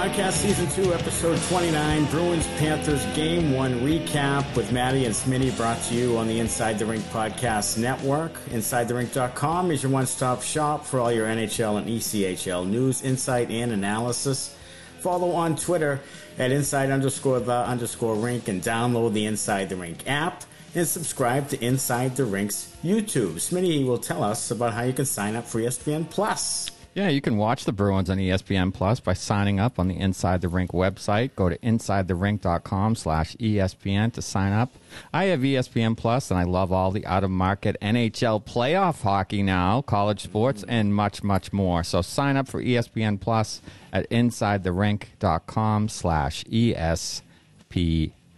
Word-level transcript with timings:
Podcast, 0.00 0.32
Season 0.32 0.66
2, 0.82 0.94
Episode 0.94 1.38
29, 1.50 2.06
Bruins 2.06 2.46
Panthers 2.56 3.04
Game 3.14 3.52
1 3.52 3.80
recap 3.80 4.56
with 4.56 4.72
Maddie 4.72 5.04
and 5.04 5.14
Smitty 5.14 5.54
brought 5.58 5.78
to 5.82 5.94
you 5.94 6.16
on 6.16 6.26
the 6.26 6.40
Inside 6.40 6.78
the 6.78 6.86
Rink 6.86 7.04
Podcast 7.04 7.76
Network. 7.76 8.32
InsideTheRink.com 8.46 9.70
is 9.70 9.82
your 9.82 9.92
one 9.92 10.06
stop 10.06 10.40
shop 10.42 10.86
for 10.86 11.00
all 11.00 11.12
your 11.12 11.26
NHL 11.26 11.76
and 11.76 11.86
ECHL 11.86 12.66
news, 12.66 13.02
insight, 13.02 13.50
and 13.50 13.72
analysis. 13.72 14.56
Follow 15.00 15.32
on 15.32 15.54
Twitter 15.54 16.00
at 16.38 16.50
Inside 16.50 16.88
underscore 16.88 17.40
the 17.40 17.52
underscore 17.52 18.14
rink 18.14 18.48
and 18.48 18.62
download 18.62 19.12
the 19.12 19.26
Inside 19.26 19.68
the 19.68 19.76
Rink 19.76 20.08
app 20.08 20.44
and 20.74 20.88
subscribe 20.88 21.50
to 21.50 21.62
Inside 21.62 22.16
the 22.16 22.24
Rink's 22.24 22.74
YouTube. 22.82 23.34
Smitty 23.34 23.84
will 23.84 23.98
tell 23.98 24.24
us 24.24 24.50
about 24.50 24.72
how 24.72 24.80
you 24.80 24.94
can 24.94 25.04
sign 25.04 25.36
up 25.36 25.44
for 25.44 25.60
ESPN 25.60 26.08
Plus. 26.08 26.70
Yeah, 26.92 27.08
you 27.08 27.20
can 27.20 27.36
watch 27.36 27.66
the 27.66 27.72
Bruins 27.72 28.10
on 28.10 28.18
ESPN 28.18 28.74
Plus 28.74 28.98
by 28.98 29.12
signing 29.12 29.60
up 29.60 29.78
on 29.78 29.86
the 29.86 29.96
Inside 29.96 30.40
the 30.40 30.48
Rink 30.48 30.72
website. 30.72 31.30
Go 31.36 31.48
to 31.48 31.56
insidetherink.com 31.58 32.96
slash 32.96 33.36
ESPN 33.36 34.12
to 34.14 34.22
sign 34.22 34.52
up. 34.52 34.72
I 35.14 35.26
have 35.26 35.38
ESPN 35.40 35.96
Plus, 35.96 36.32
and 36.32 36.40
I 36.40 36.42
love 36.42 36.72
all 36.72 36.90
the 36.90 37.06
out-of-market 37.06 37.76
NHL 37.80 38.44
playoff 38.44 39.02
hockey 39.02 39.44
now, 39.44 39.82
college 39.82 40.20
sports, 40.20 40.64
and 40.66 40.92
much, 40.92 41.22
much 41.22 41.52
more. 41.52 41.84
So 41.84 42.02
sign 42.02 42.36
up 42.36 42.48
for 42.48 42.60
ESPN 42.60 43.20
Plus 43.20 43.62
at 43.92 44.10
insidetherink.com 44.10 45.88
slash 45.88 46.42
ESPN. 46.44 47.22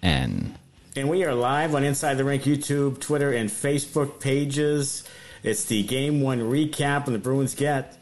And 0.02 1.08
we 1.08 1.24
are 1.24 1.34
live 1.34 1.74
on 1.74 1.84
Inside 1.84 2.14
the 2.18 2.24
Rink 2.24 2.42
YouTube, 2.42 3.00
Twitter, 3.00 3.32
and 3.32 3.48
Facebook 3.48 4.20
pages. 4.20 5.04
It's 5.42 5.64
the 5.64 5.82
Game 5.84 6.20
1 6.20 6.40
recap, 6.40 7.06
and 7.06 7.14
the 7.14 7.18
Bruins 7.18 7.54
get 7.54 7.96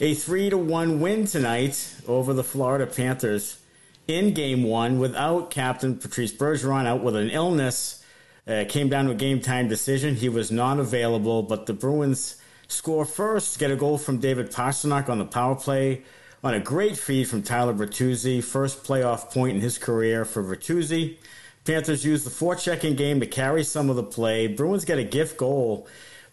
a 0.00 0.14
3 0.14 0.50
to 0.50 0.58
1 0.58 1.00
win 1.00 1.26
tonight 1.26 1.94
over 2.06 2.34
the 2.34 2.44
Florida 2.44 2.86
Panthers 2.86 3.58
in 4.06 4.34
game 4.34 4.62
one 4.62 4.98
without 4.98 5.50
captain 5.50 5.96
Patrice 5.96 6.32
Bergeron 6.32 6.86
out 6.86 7.02
with 7.02 7.16
an 7.16 7.30
illness. 7.30 8.04
Uh, 8.46 8.64
came 8.68 8.88
down 8.88 9.06
to 9.06 9.10
a 9.10 9.14
game 9.14 9.40
time 9.40 9.68
decision. 9.68 10.14
He 10.14 10.28
was 10.28 10.52
not 10.52 10.78
available, 10.78 11.42
but 11.42 11.66
the 11.66 11.72
Bruins 11.72 12.36
score 12.68 13.04
first, 13.04 13.58
get 13.58 13.70
a 13.70 13.76
goal 13.76 13.98
from 13.98 14.18
David 14.18 14.52
Pastrnak 14.52 15.08
on 15.08 15.18
the 15.18 15.24
power 15.24 15.56
play 15.56 16.02
on 16.44 16.54
a 16.54 16.60
great 16.60 16.96
feed 16.96 17.24
from 17.26 17.42
Tyler 17.42 17.74
Bertuzzi. 17.74 18.44
First 18.44 18.84
playoff 18.84 19.32
point 19.32 19.56
in 19.56 19.62
his 19.62 19.78
career 19.78 20.24
for 20.24 20.44
Bertuzzi. 20.44 21.16
Panthers 21.64 22.04
use 22.04 22.22
the 22.22 22.30
forechecking 22.30 22.96
game 22.96 23.18
to 23.18 23.26
carry 23.26 23.64
some 23.64 23.90
of 23.90 23.96
the 23.96 24.04
play. 24.04 24.46
Bruins 24.46 24.84
get 24.84 24.98
a 24.98 25.04
gift 25.04 25.38
goal 25.38 25.88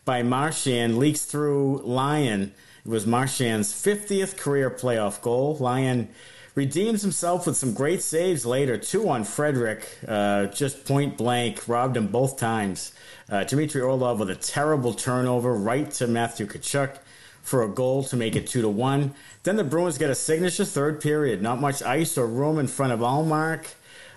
by 0.06 0.22
Marchand, 0.22 1.00
leaks 1.00 1.24
through 1.24 1.82
Lyon 1.84 2.54
it 2.86 2.90
was 2.90 3.06
Marchand's 3.06 3.72
50th 3.72 4.38
career 4.38 4.70
playoff 4.70 5.22
goal. 5.22 5.56
Lyon 5.60 6.10
redeems 6.56 7.02
himself 7.02 7.48
with 7.48 7.56
some 7.56 7.74
great 7.74 8.02
saves 8.02 8.46
later. 8.46 8.78
Two 8.78 9.08
on 9.10 9.24
Frederic, 9.24 9.88
uh, 10.08 10.48
just 10.48 10.86
point 10.86 11.18
blank, 11.18 11.68
robbed 11.68 11.96
him 11.96 12.08
both 12.08 12.38
times. 12.38 12.92
Uh, 13.30 13.44
Dmitry 13.44 13.82
Orlov 13.82 14.20
with 14.20 14.30
a 14.30 14.36
terrible 14.36 14.94
turnover 14.94 15.54
right 15.54 15.90
to 15.92 16.08
Matthew 16.08 16.46
Tkachuk 16.46 16.98
for 17.42 17.64
a 17.64 17.70
goal 17.70 18.04
to 18.04 18.16
make 18.16 18.36
it 18.36 18.48
two 18.48 18.62
to 18.62 18.70
one. 18.70 19.14
Then 19.44 19.56
the 19.56 19.64
Bruins 19.64 19.98
get 19.98 20.10
a 20.10 20.16
signature 20.16 20.66
third 20.66 21.02
period. 21.02 21.42
Not 21.42 21.60
much 21.60 21.82
ice 21.84 22.18
or 22.18 22.28
room 22.28 22.60
in 22.60 22.68
front 22.68 22.94
of 22.94 23.00
Ullmark. 23.00 23.74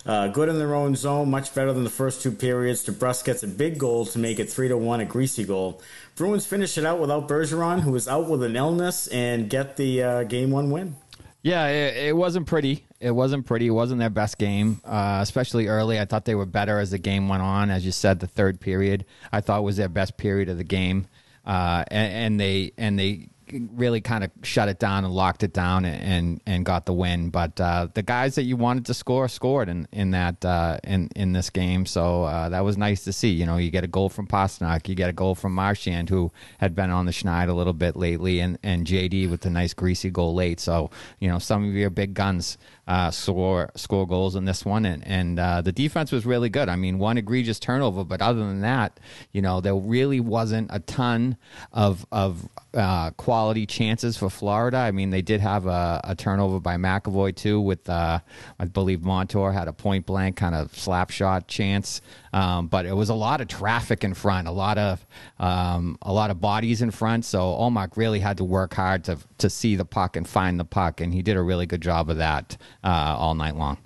Uh, 0.07 0.29
good 0.29 0.47
in 0.47 0.57
their 0.57 0.73
own 0.73 0.95
zone, 0.95 1.29
much 1.29 1.53
better 1.53 1.73
than 1.73 1.83
the 1.83 1.89
first 1.89 2.21
two 2.21 2.31
periods. 2.31 2.85
DeBrusk 2.85 3.25
gets 3.25 3.43
a 3.43 3.47
big 3.47 3.77
goal 3.77 4.05
to 4.05 4.17
make 4.17 4.39
it 4.39 4.49
three 4.49 4.69
to 4.69 4.77
one, 4.77 5.01
a 5.01 5.05
greasy 5.05 5.43
goal. 5.43 5.81
Bruins 6.15 6.45
finish 6.45 6.77
it 6.77 6.85
out 6.85 6.99
without 6.99 7.27
Bergeron, 7.27 7.81
who 7.81 7.91
was 7.91 8.07
out 8.07 8.29
with 8.29 8.41
an 8.41 8.55
illness, 8.55 9.07
and 9.07 9.49
get 9.49 9.75
the 9.75 10.01
uh, 10.01 10.23
game 10.23 10.49
one 10.49 10.71
win. 10.71 10.95
Yeah, 11.41 11.67
it, 11.67 12.07
it, 12.07 12.15
wasn't 12.15 12.47
pretty. 12.47 12.85
It 13.01 13.11
wasn't 13.11 13.45
pretty. 13.45 13.67
It 13.67 13.71
wasn't 13.71 13.99
their 13.99 14.09
best 14.09 14.37
game, 14.37 14.79
uh, 14.85 15.19
especially 15.21 15.67
early. 15.67 15.99
I 15.99 16.05
thought 16.05 16.23
they 16.23 16.35
were 16.35 16.45
better 16.45 16.79
as 16.79 16.91
the 16.91 16.97
game 16.97 17.27
went 17.27 17.43
on. 17.43 17.69
As 17.69 17.85
you 17.85 17.91
said, 17.91 18.21
the 18.21 18.27
third 18.27 18.61
period 18.61 19.05
I 19.33 19.41
thought 19.41 19.63
was 19.63 19.75
their 19.75 19.89
best 19.89 20.15
period 20.15 20.47
of 20.47 20.57
the 20.57 20.63
game, 20.63 21.07
uh, 21.45 21.83
and, 21.91 22.13
and 22.13 22.39
they 22.39 22.71
and 22.77 22.97
they 22.97 23.27
really 23.51 24.01
kind 24.01 24.23
of 24.23 24.31
shut 24.43 24.69
it 24.69 24.79
down 24.79 25.05
and 25.05 25.13
locked 25.13 25.43
it 25.43 25.53
down 25.53 25.85
and 25.85 26.41
and, 26.45 26.65
got 26.65 26.85
the 26.85 26.93
win. 26.93 27.29
But 27.29 27.59
uh, 27.61 27.87
the 27.93 28.01
guys 28.01 28.35
that 28.35 28.43
you 28.43 28.57
wanted 28.57 28.85
to 28.87 28.93
score 28.93 29.27
scored 29.27 29.69
in 29.69 29.87
in 29.91 30.11
that 30.11 30.43
uh, 30.43 30.79
in 30.83 31.09
in 31.15 31.33
this 31.33 31.49
game, 31.49 31.85
so 31.85 32.23
uh, 32.23 32.49
that 32.49 32.61
was 32.61 32.77
nice 32.77 33.03
to 33.05 33.13
see. 33.13 33.29
You 33.29 33.45
know, 33.45 33.57
you 33.57 33.71
get 33.71 33.83
a 33.83 33.87
goal 33.87 34.09
from 34.09 34.27
Pastrnak, 34.27 34.87
you 34.87 34.95
get 34.95 35.09
a 35.09 35.13
goal 35.13 35.35
from 35.35 35.53
Marchand, 35.53 36.09
who 36.09 36.31
had 36.59 36.75
been 36.75 36.89
on 36.89 37.05
the 37.05 37.11
schneid 37.11 37.49
a 37.49 37.53
little 37.53 37.73
bit 37.73 37.95
lately, 37.95 38.39
and 38.39 38.57
and 38.63 38.85
JD 38.85 39.29
with 39.29 39.41
the 39.41 39.49
nice 39.49 39.73
greasy 39.73 40.09
goal 40.09 40.33
late. 40.33 40.59
So 40.59 40.89
you 41.19 41.29
know, 41.29 41.39
some 41.39 41.67
of 41.67 41.73
your 41.73 41.89
big 41.89 42.13
guns 42.13 42.57
uh, 42.87 43.11
score 43.11 43.69
score 43.75 44.07
goals 44.07 44.35
in 44.35 44.45
this 44.45 44.65
one, 44.65 44.85
and 44.85 45.05
and 45.05 45.39
uh, 45.39 45.61
the 45.61 45.71
defense 45.71 46.11
was 46.11 46.25
really 46.25 46.49
good. 46.49 46.69
I 46.69 46.75
mean, 46.75 46.99
one 46.99 47.17
egregious 47.17 47.59
turnover, 47.59 48.03
but 48.03 48.21
other 48.21 48.39
than 48.39 48.61
that, 48.61 48.99
you 49.31 49.41
know, 49.41 49.61
there 49.61 49.75
really 49.75 50.19
wasn't 50.19 50.69
a 50.71 50.79
ton 50.79 51.37
of 51.71 52.05
of 52.11 52.47
uh, 52.73 53.11
quality 53.37 53.67
chances 53.67 54.17
for 54.17 54.31
Florida. 54.31 54.77
I 54.77 54.89
mean, 54.89 55.11
they 55.11 55.21
did 55.21 55.41
have 55.41 55.67
a, 55.67 56.01
a 56.03 56.15
turnover 56.15 56.59
by 56.59 56.75
McAvoy 56.75 57.35
too, 57.35 57.61
with 57.61 57.87
uh, 57.87 58.17
I 58.57 58.65
believe 58.65 59.03
Montour 59.03 59.51
had 59.51 59.67
a 59.67 59.73
point 59.73 60.07
blank 60.07 60.37
kind 60.37 60.55
of 60.55 60.75
slap 60.75 61.11
shot 61.11 61.47
chance, 61.47 62.01
um, 62.33 62.65
but 62.65 62.87
it 62.87 62.95
was 62.95 63.09
a 63.09 63.13
lot 63.13 63.39
of 63.39 63.47
traffic 63.47 64.03
in 64.03 64.15
front, 64.15 64.47
a 64.47 64.51
lot 64.51 64.79
of 64.79 65.05
um, 65.37 65.99
a 66.01 66.11
lot 66.11 66.31
of 66.31 66.41
bodies 66.41 66.81
in 66.81 66.89
front. 66.89 67.25
So 67.25 67.41
Ullmark 67.41 67.95
really 67.95 68.19
had 68.19 68.37
to 68.37 68.43
work 68.43 68.73
hard 68.73 69.03
to 69.03 69.19
to 69.37 69.51
see 69.51 69.75
the 69.75 69.85
puck 69.85 70.15
and 70.15 70.27
find 70.27 70.59
the 70.59 70.65
puck, 70.65 70.99
and 70.99 71.13
he 71.13 71.21
did 71.21 71.37
a 71.37 71.41
really 71.43 71.67
good 71.67 71.81
job 71.81 72.09
of 72.09 72.17
that 72.17 72.57
uh, 72.83 73.15
all 73.19 73.35
night 73.35 73.55
long. 73.55 73.77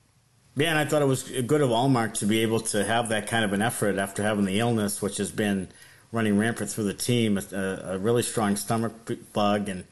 Yeah, 0.55 0.69
and 0.69 0.79
I 0.79 0.85
thought 0.85 1.01
it 1.01 1.05
was 1.05 1.23
good 1.23 1.59
of 1.59 1.71
Ullmark 1.71 2.13
to 2.19 2.25
be 2.25 2.39
able 2.41 2.61
to 2.71 2.85
have 2.85 3.09
that 3.09 3.27
kind 3.27 3.43
of 3.43 3.51
an 3.51 3.61
effort 3.61 3.97
after 3.97 4.23
having 4.23 4.45
the 4.45 4.59
illness, 4.61 5.01
which 5.01 5.17
has 5.17 5.29
been 5.29 5.67
running 6.11 6.37
rampant 6.37 6.69
through 6.69 6.85
the 6.85 6.93
team, 6.93 7.37
a, 7.37 7.81
a 7.85 7.97
really 7.97 8.23
strong 8.23 8.55
stomach 8.55 8.93
bug, 9.33 9.69
and 9.69 9.85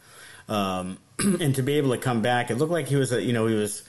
um, 0.47 0.97
and 1.19 1.55
to 1.55 1.61
be 1.61 1.73
able 1.73 1.91
to 1.91 1.97
come 1.97 2.21
back, 2.21 2.51
it 2.51 2.55
looked 2.55 2.71
like 2.71 2.87
he 2.87 2.95
was, 2.95 3.11
a, 3.11 3.21
you 3.21 3.33
know, 3.33 3.47
he 3.47 3.55
was 3.55 3.83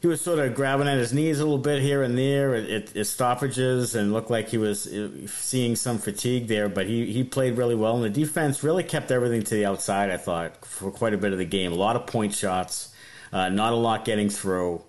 he 0.00 0.06
was 0.06 0.20
sort 0.20 0.38
of 0.38 0.54
grabbing 0.54 0.86
at 0.86 0.96
his 0.98 1.12
knees 1.12 1.40
a 1.40 1.44
little 1.44 1.58
bit 1.58 1.82
here 1.82 2.04
and 2.04 2.16
there 2.16 2.54
at, 2.54 2.96
at, 2.96 3.06
stoppages, 3.06 3.96
and 3.96 4.12
looked 4.12 4.30
like 4.30 4.48
he 4.48 4.58
was 4.58 4.86
uh, 4.86 5.10
seeing 5.26 5.74
some 5.74 5.98
fatigue 5.98 6.46
there. 6.46 6.68
But 6.68 6.86
he 6.86 7.12
he 7.12 7.24
played 7.24 7.56
really 7.56 7.74
well, 7.74 7.96
and 7.96 8.04
the 8.04 8.10
defense 8.10 8.62
really 8.62 8.84
kept 8.84 9.10
everything 9.10 9.42
to 9.42 9.54
the 9.54 9.66
outside. 9.66 10.10
I 10.10 10.16
thought 10.16 10.64
for 10.64 10.90
quite 10.90 11.14
a 11.14 11.18
bit 11.18 11.32
of 11.32 11.38
the 11.38 11.44
game, 11.44 11.72
a 11.72 11.76
lot 11.76 11.96
of 11.96 12.06
point 12.06 12.34
shots, 12.34 12.94
uh, 13.32 13.48
not 13.48 13.72
a 13.72 13.76
lot 13.76 14.04
getting 14.04 14.30
through. 14.30 14.82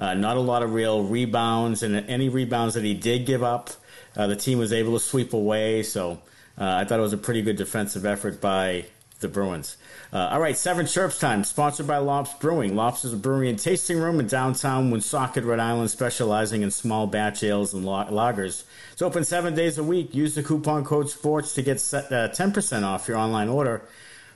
Uh, 0.00 0.14
not 0.14 0.36
a 0.36 0.40
lot 0.40 0.64
of 0.64 0.74
real 0.74 1.04
rebounds, 1.04 1.84
and 1.84 1.94
any 2.10 2.28
rebounds 2.28 2.74
that 2.74 2.82
he 2.82 2.92
did 2.92 3.24
give 3.24 3.44
up, 3.44 3.70
uh, 4.16 4.26
the 4.26 4.36
team 4.36 4.58
was 4.58 4.72
able 4.72 4.92
to 4.92 5.00
sweep 5.00 5.32
away. 5.32 5.82
So 5.82 6.20
uh, 6.58 6.64
I 6.76 6.84
thought 6.84 6.98
it 6.98 7.02
was 7.02 7.12
a 7.12 7.18
pretty 7.18 7.42
good 7.42 7.56
defensive 7.56 8.04
effort 8.04 8.40
by 8.40 8.86
the 9.20 9.28
Bruins. 9.28 9.76
Uh, 10.12 10.28
all 10.32 10.40
right, 10.40 10.56
Seven 10.56 10.84
Chirps 10.84 11.18
time, 11.18 11.42
sponsored 11.44 11.86
by 11.86 11.96
Lops 11.96 12.34
Brewing. 12.34 12.76
Lops 12.76 13.04
is 13.04 13.14
a 13.14 13.16
brewery 13.16 13.48
and 13.48 13.58
tasting 13.58 13.98
room 13.98 14.20
in 14.20 14.26
downtown 14.26 14.90
Woonsocket, 14.90 15.44
Rhode 15.44 15.60
Island, 15.60 15.90
specializing 15.90 16.60
in 16.60 16.70
small 16.70 17.06
batch 17.06 17.42
ales 17.42 17.72
and 17.72 17.84
lagers. 17.84 18.64
It's 18.92 19.00
open 19.00 19.24
seven 19.24 19.54
days 19.54 19.78
a 19.78 19.82
week. 19.82 20.14
Use 20.14 20.34
the 20.34 20.42
coupon 20.42 20.84
code 20.84 21.08
SPORTS 21.08 21.54
to 21.54 21.62
get 21.62 21.80
set, 21.80 22.12
uh, 22.12 22.28
10% 22.28 22.84
off 22.84 23.08
your 23.08 23.16
online 23.16 23.48
order. 23.48 23.82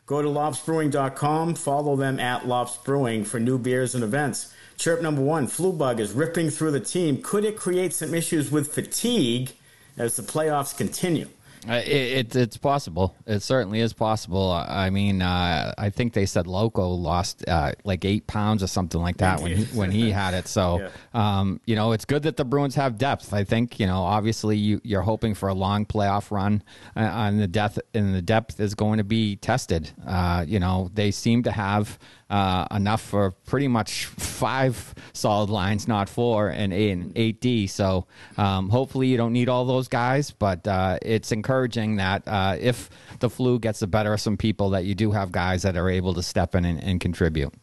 Go 0.06 0.22
to 0.22 0.28
lopsbrewing.com, 0.28 1.56
follow 1.56 1.96
them 1.96 2.18
at 2.18 2.46
Lops 2.46 2.76
Brewing 2.78 3.24
for 3.24 3.38
new 3.38 3.58
beers 3.58 3.94
and 3.94 4.04
events. 4.04 4.54
Chirp 4.78 5.02
number 5.02 5.20
one, 5.20 5.46
flu 5.46 5.72
bug 5.72 6.00
is 6.00 6.12
ripping 6.12 6.48
through 6.48 6.70
the 6.70 6.80
team. 6.80 7.20
Could 7.22 7.44
it 7.44 7.56
create 7.56 7.92
some 7.92 8.14
issues 8.14 8.50
with 8.50 8.72
fatigue 8.72 9.50
as 9.96 10.16
the 10.16 10.22
playoffs 10.22 10.76
continue? 10.76 11.28
Uh, 11.68 11.82
it, 11.84 11.88
it, 11.88 12.36
it's 12.36 12.56
possible. 12.56 13.14
It 13.26 13.40
certainly 13.40 13.80
is 13.80 13.92
possible. 13.92 14.52
I 14.52 14.90
mean, 14.90 15.20
uh, 15.20 15.74
I 15.76 15.90
think 15.90 16.12
they 16.12 16.26
said 16.26 16.46
Lauko 16.46 16.96
lost 16.96 17.44
uh, 17.48 17.72
like 17.82 18.04
eight 18.04 18.26
pounds 18.28 18.62
or 18.62 18.68
something 18.68 19.00
like 19.00 19.16
that 19.16 19.40
when 19.40 19.56
he, 19.56 19.64
when 19.76 19.90
he 19.90 20.12
had 20.12 20.34
it. 20.34 20.46
So, 20.46 20.80
yeah. 20.80 20.90
um, 21.38 21.60
you 21.66 21.74
know, 21.74 21.90
it's 21.90 22.04
good 22.04 22.22
that 22.22 22.36
the 22.36 22.44
Bruins 22.44 22.76
have 22.76 22.98
depth. 22.98 23.32
I 23.32 23.42
think 23.42 23.80
you 23.80 23.86
know, 23.86 24.02
obviously, 24.02 24.56
you, 24.56 24.80
you're 24.84 25.02
hoping 25.02 25.34
for 25.34 25.48
a 25.48 25.54
long 25.54 25.86
playoff 25.86 26.30
run, 26.30 26.62
uh, 26.94 27.00
and 27.00 27.40
the 27.40 27.48
depth 27.48 27.80
and 27.94 28.14
the 28.14 28.22
depth 28.22 28.60
is 28.60 28.74
going 28.74 28.98
to 28.98 29.04
be 29.04 29.36
tested. 29.36 29.90
Uh, 30.06 30.44
you 30.46 30.60
know, 30.60 30.90
they 30.94 31.10
seem 31.10 31.42
to 31.42 31.50
have 31.50 31.98
uh, 32.28 32.66
enough 32.70 33.02
for 33.02 33.32
pretty 33.46 33.68
much 33.68 34.06
five 34.06 34.94
solid 35.12 35.50
lines, 35.50 35.86
not 35.86 36.08
four, 36.08 36.48
and 36.48 36.72
eight 36.72 36.90
and 36.92 37.12
eight 37.16 37.40
D. 37.40 37.66
So 37.66 38.06
um, 38.36 38.68
hopefully 38.68 39.06
you 39.06 39.16
don't 39.16 39.32
need 39.32 39.48
all 39.48 39.64
those 39.64 39.88
guys, 39.88 40.30
but 40.30 40.66
uh, 40.66 40.98
it's 41.02 41.32
encouraging 41.32 41.96
that 41.96 42.22
uh, 42.26 42.56
if 42.58 42.90
the 43.20 43.30
flu 43.30 43.58
gets 43.58 43.80
the 43.80 43.86
better 43.86 44.12
of 44.12 44.20
some 44.20 44.36
people, 44.36 44.70
that 44.70 44.84
you 44.84 44.94
do 44.94 45.12
have 45.12 45.30
guys 45.30 45.62
that 45.62 45.76
are 45.76 45.88
able 45.88 46.14
to 46.14 46.22
step 46.22 46.54
in 46.54 46.64
and, 46.64 46.82
and 46.82 47.00
contribute. 47.00 47.54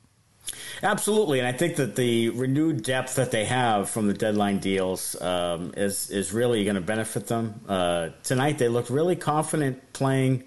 Absolutely, 0.82 1.40
and 1.40 1.48
I 1.48 1.54
think 1.54 1.78
that 1.78 1.96
the 1.96 2.30
renewed 2.30 2.84
depth 2.84 3.16
that 3.16 3.32
they 3.32 3.46
have 3.46 3.90
from 3.90 4.08
the 4.08 4.14
deadline 4.14 4.60
deals 4.60 5.20
um, 5.22 5.74
is 5.78 6.10
is 6.10 6.34
really 6.34 6.64
going 6.64 6.76
to 6.76 6.82
benefit 6.82 7.28
them. 7.28 7.62
Uh, 7.68 8.10
tonight, 8.24 8.58
they 8.58 8.68
looked 8.68 8.90
really 8.90 9.16
confident 9.16 9.94
playing, 9.94 10.44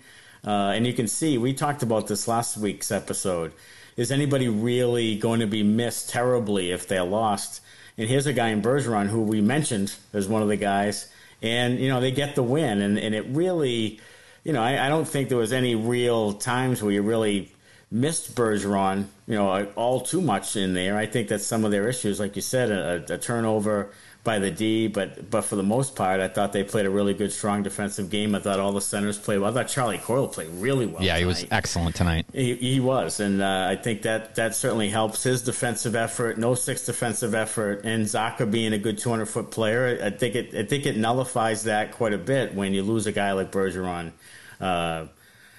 uh, 0.46 0.72
and 0.74 0.86
you 0.86 0.92
can 0.92 1.08
see 1.08 1.38
we 1.38 1.54
talked 1.54 1.82
about 1.82 2.06
this 2.06 2.28
last 2.28 2.56
week's 2.58 2.92
episode 2.92 3.52
is 3.96 4.12
anybody 4.12 4.48
really 4.48 5.16
going 5.16 5.40
to 5.40 5.46
be 5.46 5.62
missed 5.62 6.10
terribly 6.10 6.70
if 6.70 6.87
they're 6.87 7.04
lost? 7.04 7.60
And 7.98 8.08
here's 8.08 8.26
a 8.26 8.32
guy 8.32 8.48
in 8.48 8.62
Bergeron 8.62 9.08
who 9.08 9.22
we 9.22 9.40
mentioned 9.40 9.94
as 10.12 10.28
one 10.28 10.43
of 10.43 10.48
the 10.48 10.56
guys, 10.56 11.08
and 11.43 11.78
you 11.78 11.88
know 11.88 12.00
they 12.00 12.10
get 12.10 12.34
the 12.34 12.43
win, 12.43 12.82
and, 12.82 12.98
and 12.98 13.14
it 13.14 13.25
really, 13.28 14.00
you 14.44 14.52
know, 14.52 14.62
I, 14.62 14.87
I 14.87 14.88
don't 14.88 15.08
think 15.08 15.28
there 15.28 15.38
was 15.38 15.52
any 15.52 15.75
real 15.75 16.34
times 16.34 16.82
where 16.82 16.93
you 16.93 17.02
really 17.02 17.52
missed 17.90 18.34
Bergeron, 18.34 19.06
you 19.26 19.37
know, 19.37 19.66
all 19.76 20.00
too 20.00 20.20
much 20.20 20.56
in 20.56 20.75
there. 20.75 20.96
I 20.96 21.06
think 21.06 21.28
that's 21.28 21.46
some 21.46 21.64
of 21.64 21.70
their 21.70 21.88
issues, 21.88 22.20
like 22.20 22.37
you 22.37 22.42
said, 22.42 22.70
a, 22.70 23.14
a 23.14 23.19
turnover 23.19 23.90
by 24.26 24.38
the 24.38 24.50
D, 24.50 24.88
but 24.88 25.31
but 25.31 25.43
for 25.43 25.56
the 25.56 25.62
most 25.62 25.96
part, 25.96 26.20
I 26.20 26.28
thought 26.28 26.52
they 26.52 26.64
played 26.64 26.84
a 26.84 26.90
really 26.90 27.14
good, 27.14 27.32
strong 27.32 27.62
defensive 27.62 28.11
game. 28.11 28.34
I 28.34 28.40
thought 28.40 28.58
all 28.58 28.73
the 28.73 28.82
centers 28.82 29.17
played 29.17 29.38
well. 29.38 29.50
I 29.50 29.55
thought 29.55 29.69
Charlie 29.69 29.99
Coyle 29.99 30.28
played 30.28 30.49
really 30.50 30.84
well. 30.84 31.02
Yeah, 31.02 31.14
tonight. 31.14 31.19
he 31.20 31.25
was 31.25 31.46
excellent 31.50 31.94
tonight. 31.94 32.26
He, 32.34 32.56
he 32.56 32.81
was, 32.81 33.20
and 33.20 33.40
uh, 33.40 33.69
I 33.70 33.76
think 33.76 34.02
that 34.02 34.34
that 34.34 34.55
certainly 34.55 34.90
helps 34.90 35.23
his 35.23 35.43
defensive 35.43 35.94
effort. 35.94 36.37
No 36.37 36.55
six 36.55 36.84
defensive 36.84 37.34
effort, 37.34 37.84
and 37.84 38.05
Zacha 38.05 38.50
being 38.50 38.75
a 38.75 38.78
good 38.78 38.99
200 38.99 39.26
foot 39.26 39.50
player. 39.50 39.99
I 40.02 40.11
think 40.11 40.34
it 40.34 40.55
I 40.55 40.64
think 40.64 40.84
it 40.84 40.99
nullifies 40.99 41.62
that 41.62 41.93
quite 41.93 42.12
a 42.12 42.19
bit 42.19 42.55
when 42.55 42.75
you 42.75 42.82
lose 42.82 43.06
a 43.06 43.12
guy 43.12 43.32
like 43.32 43.52
Bergeron 43.52 44.12
uh, 44.61 45.06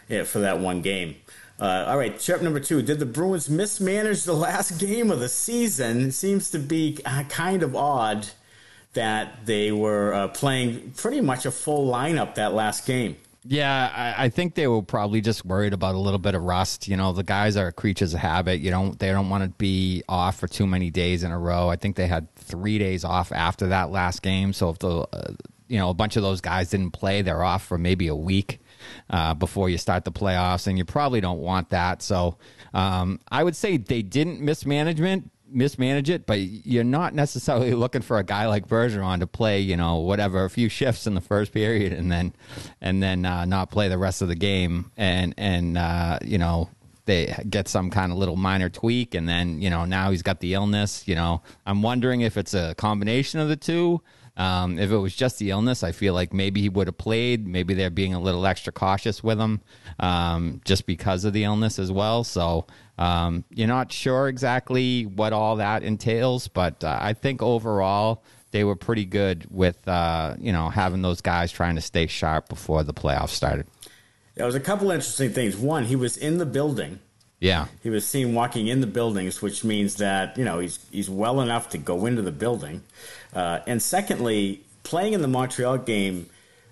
yeah, 0.09 0.23
for 0.25 0.39
that 0.39 0.59
one 0.59 0.81
game. 0.81 1.15
Uh, 1.59 1.85
all 1.87 1.97
right, 1.97 2.19
chirp 2.19 2.41
number 2.41 2.59
two. 2.59 2.81
Did 2.81 2.99
the 2.99 3.05
Bruins 3.05 3.49
mismanage 3.49 4.25
the 4.25 4.33
last 4.33 4.79
game 4.79 5.09
of 5.09 5.19
the 5.19 5.29
season? 5.29 6.07
It 6.07 6.11
seems 6.11 6.51
to 6.51 6.59
be 6.59 6.99
uh, 7.05 7.23
kind 7.29 7.63
of 7.63 7.75
odd 7.75 8.27
that 8.97 9.45
they 9.45 9.71
were 9.71 10.11
uh, 10.11 10.27
playing 10.29 10.91
pretty 10.97 11.21
much 11.21 11.45
a 11.45 11.51
full 11.51 11.87
lineup 11.87 12.33
that 12.35 12.53
last 12.53 12.87
game. 12.87 13.15
Yeah, 13.45 13.91
I, 14.17 14.25
I, 14.25 14.29
think 14.29 14.55
they 14.55 14.67
were 14.67 14.81
probably 14.81 15.21
just 15.21 15.45
worried 15.45 15.71
about 15.71 15.95
a 15.95 15.99
little 15.99 16.19
bit 16.19 16.33
of 16.33 16.41
rust. 16.41 16.87
You 16.87 16.97
know, 16.97 17.13
the 17.13 17.23
guys 17.23 17.55
are 17.55 17.71
creatures 17.71 18.13
of 18.13 18.19
habit. 18.19 18.59
You 18.59 18.71
don't 18.71 18.99
they 18.99 19.09
don't 19.11 19.29
want 19.29 19.43
to 19.43 19.49
be 19.51 20.03
off 20.09 20.37
for 20.37 20.47
too 20.47 20.67
many 20.67 20.89
days 20.89 21.23
in 21.23 21.31
a 21.31 21.39
row. 21.39 21.69
I 21.69 21.77
think 21.77 21.95
they 21.95 22.07
had 22.07 22.33
three 22.35 22.77
days 22.77 23.05
off 23.05 23.31
after 23.31 23.67
that 23.67 23.89
last 23.89 24.21
game. 24.21 24.51
So 24.51 24.71
if 24.71 24.79
the 24.79 25.07
uh, 25.13 25.33
you 25.69 25.77
know 25.77 25.89
a 25.89 25.93
bunch 25.93 26.17
of 26.17 26.23
those 26.23 26.41
guys 26.41 26.71
didn't 26.71 26.91
play, 26.91 27.21
they're 27.21 27.43
off 27.43 27.63
for 27.65 27.77
maybe 27.77 28.07
a 28.07 28.15
week 28.15 28.59
uh, 29.09 29.33
before 29.35 29.69
you 29.69 29.77
start 29.77 30.03
the 30.03 30.11
playoffs, 30.11 30.67
and 30.67 30.77
you 30.77 30.83
probably 30.83 31.21
don't 31.21 31.39
want 31.39 31.69
that. 31.69 32.01
So 32.01 32.37
um, 32.73 33.21
I 33.31 33.45
would 33.45 33.55
say 33.55 33.77
they 33.77 34.01
didn't 34.01 34.41
mismanagement 34.41 35.31
mismanage 35.49 36.09
it, 36.09 36.25
but 36.25 36.39
you're 36.39 36.83
not 36.83 37.13
necessarily 37.13 37.73
looking 37.73 38.01
for 38.01 38.17
a 38.17 38.23
guy 38.23 38.47
like 38.47 38.67
Bergeron 38.67 39.19
to 39.19 39.27
play, 39.27 39.59
you 39.59 39.77
know, 39.77 39.97
whatever, 39.97 40.45
a 40.45 40.49
few 40.49 40.69
shifts 40.69 41.07
in 41.07 41.13
the 41.13 41.21
first 41.21 41.51
period 41.51 41.93
and 41.93 42.11
then 42.11 42.33
and 42.81 43.01
then 43.01 43.25
uh, 43.25 43.45
not 43.45 43.71
play 43.71 43.87
the 43.87 43.97
rest 43.97 44.21
of 44.21 44.27
the 44.27 44.35
game 44.35 44.91
and 44.97 45.33
and 45.37 45.77
uh, 45.77 46.19
you 46.23 46.37
know 46.37 46.69
they 47.05 47.33
get 47.49 47.67
some 47.67 47.89
kind 47.89 48.11
of 48.11 48.17
little 48.17 48.35
minor 48.35 48.69
tweak 48.69 49.15
and 49.15 49.27
then 49.27 49.61
you 49.61 49.69
know 49.69 49.85
now 49.85 50.11
he's 50.11 50.21
got 50.21 50.39
the 50.39 50.53
illness. 50.53 51.07
You 51.07 51.15
know, 51.15 51.41
I'm 51.65 51.81
wondering 51.81 52.21
if 52.21 52.37
it's 52.37 52.53
a 52.53 52.75
combination 52.75 53.39
of 53.39 53.49
the 53.49 53.55
two. 53.55 54.01
Um, 54.37 54.77
if 54.77 54.91
it 54.91 54.97
was 54.97 55.15
just 55.15 55.39
the 55.39 55.49
illness, 55.49 55.83
I 55.83 55.91
feel 55.91 56.13
like 56.13 56.31
maybe 56.31 56.61
he 56.61 56.69
would 56.69 56.87
have 56.87 56.97
played. 56.97 57.47
Maybe 57.47 57.73
they're 57.73 57.89
being 57.89 58.13
a 58.13 58.19
little 58.19 58.45
extra 58.45 58.71
cautious 58.71 59.23
with 59.23 59.39
him 59.39 59.61
um, 59.99 60.61
just 60.63 60.85
because 60.85 61.25
of 61.25 61.33
the 61.33 61.43
illness 61.43 61.79
as 61.79 61.91
well. 61.91 62.23
So 62.23 62.67
um, 62.99 63.43
you're 63.49 63.67
not 63.67 63.91
sure 63.91 64.27
exactly 64.27 65.07
what 65.07 65.33
all 65.33 65.55
that 65.55 65.81
entails, 65.81 66.47
but 66.47 66.83
uh, 66.83 66.97
I 67.01 67.13
think 67.13 67.41
overall 67.41 68.23
they 68.51 68.63
were 68.63 68.75
pretty 68.75 69.05
good 69.05 69.47
with 69.49 69.87
uh, 69.87 70.35
you 70.39 70.51
know 70.51 70.69
having 70.69 71.01
those 71.01 71.21
guys 71.21 71.51
trying 71.51 71.75
to 71.75 71.81
stay 71.81 72.07
sharp 72.07 72.47
before 72.47 72.83
the 72.83 72.93
playoffs 72.93 73.29
started. 73.29 73.65
There 74.35 74.45
was 74.45 74.55
a 74.55 74.59
couple 74.59 74.91
interesting 74.91 75.31
things. 75.31 75.57
One, 75.57 75.85
he 75.85 75.95
was 75.95 76.15
in 76.15 76.37
the 76.37 76.45
building. 76.45 76.99
Yeah, 77.39 77.67
he 77.83 77.89
was 77.89 78.07
seen 78.07 78.33
walking 78.33 78.67
in 78.67 78.81
the 78.81 78.87
buildings, 78.87 79.41
which 79.41 79.63
means 79.63 79.97
that 79.97 80.37
you 80.37 80.45
know 80.45 80.59
he's 80.59 80.79
he's 80.91 81.09
well 81.09 81.41
enough 81.41 81.69
to 81.69 81.77
go 81.77 82.05
into 82.05 82.21
the 82.21 82.31
building. 82.31 82.83
Uh, 83.33 83.59
and 83.67 83.81
secondly, 83.81 84.63
playing 84.83 85.13
in 85.13 85.21
the 85.21 85.27
Montreal 85.27 85.77
game 85.79 86.27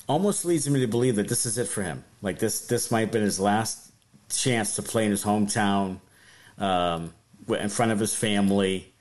almost 0.07 0.45
leads 0.45 0.69
me 0.69 0.79
to 0.79 0.87
believe 0.87 1.15
that 1.15 1.27
this 1.27 1.45
is 1.45 1.57
it 1.57 1.67
for 1.67 1.83
him. 1.83 2.03
Like 2.21 2.39
this, 2.39 2.67
this 2.67 2.91
might 2.91 3.01
have 3.01 3.11
been 3.11 3.23
his 3.23 3.39
last 3.39 3.91
chance 4.29 4.75
to 4.75 4.81
play 4.81 5.05
in 5.05 5.11
his 5.11 5.23
hometown, 5.23 5.99
um, 6.57 7.13
in 7.47 7.69
front 7.69 7.91
of 7.91 7.99
his 7.99 8.15
family. 8.15 8.91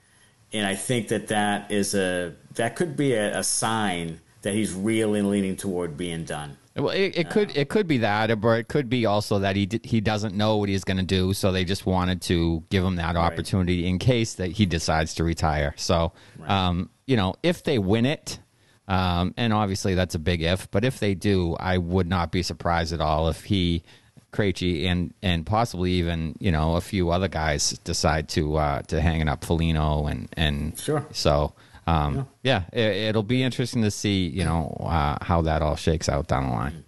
And 0.53 0.67
I 0.67 0.75
think 0.75 1.09
that 1.09 1.29
that 1.29 1.71
is 1.71 1.95
a 1.95 2.35
that 2.55 2.77
could 2.77 2.97
be 2.97 3.15
a, 3.15 3.39
a 3.39 3.45
sign 3.45 4.21
that 4.43 4.55
he's 4.55 4.73
really 4.73 5.23
leaning 5.23 5.57
toward 5.57 5.97
being 5.97 6.25
done. 6.25 6.57
Well, 6.77 6.89
it, 6.89 7.17
it 7.17 7.31
could 7.31 7.57
it 7.57 7.69
could 7.69 7.87
be 7.87 7.99
that, 7.99 8.33
or 8.43 8.57
it 8.57 8.67
could 8.67 8.89
be 8.89 9.07
also 9.07 9.39
that 9.39 9.55
he 9.55 9.69
he 9.85 10.01
doesn't 10.01 10.35
know 10.35 10.57
what 10.57 10.69
he's 10.69 10.83
going 10.83 10.97
to 10.97 11.05
do, 11.05 11.33
so 11.33 11.53
they 11.53 11.65
just 11.65 11.87
wanted 11.87 12.21
to 12.23 12.65
give 12.69 12.83
him 12.83 12.97
that 12.97 13.17
opportunity 13.17 13.87
in 13.87 14.01
case 14.01 14.35
that 14.35 14.51
he 14.51 14.67
decides 14.67 15.15
to 15.15 15.25
retire. 15.25 15.75
So, 15.77 16.13
right. 16.37 16.51
um, 16.51 16.91
you 17.07 17.17
know, 17.17 17.35
if 17.45 17.63
they 17.63 17.79
win 17.79 18.07
it, 18.07 18.41
um, 18.89 19.35
and 19.37 19.53
obviously 19.53 19.95
that's 19.95 20.17
a 20.17 20.19
big 20.19 20.43
if, 20.43 20.69
but 20.73 20.85
if 20.85 20.99
they 20.99 21.15
do, 21.15 21.55
I 21.61 21.79
would 21.79 22.09
not 22.09 22.33
be 22.33 22.43
surprised 22.43 22.93
at 22.93 23.01
all 23.01 23.29
if 23.29 23.45
he, 23.45 23.85
Krejci, 24.33 24.87
and 24.87 25.15
and 25.23 25.47
possibly 25.47 25.93
even 25.93 26.35
you 26.41 26.51
know 26.51 26.75
a 26.75 26.81
few 26.81 27.11
other 27.11 27.29
guys 27.29 27.79
decide 27.85 28.29
to 28.31 28.57
uh, 28.57 28.83
to 28.83 29.01
hang 29.01 29.21
it 29.21 29.29
up 29.29 29.45
Foligno 29.45 30.07
and 30.07 30.29
and 30.37 30.77
sure. 30.77 31.07
So 31.13 31.55
um, 31.87 32.29
yeah, 32.43 32.65
yeah 32.73 32.87
it, 32.87 33.15
will 33.15 33.23
be 33.23 33.43
interesting 33.43 33.83
to 33.83 33.91
see 33.91 34.27
you 34.27 34.45
know 34.45 34.77
uh, 34.81 35.17
how 35.23 35.43
that 35.43 35.63
all 35.63 35.77
shakes 35.77 36.09
out 36.09 36.27
down 36.29 36.49
the 36.49 36.53
line. 36.53 36.85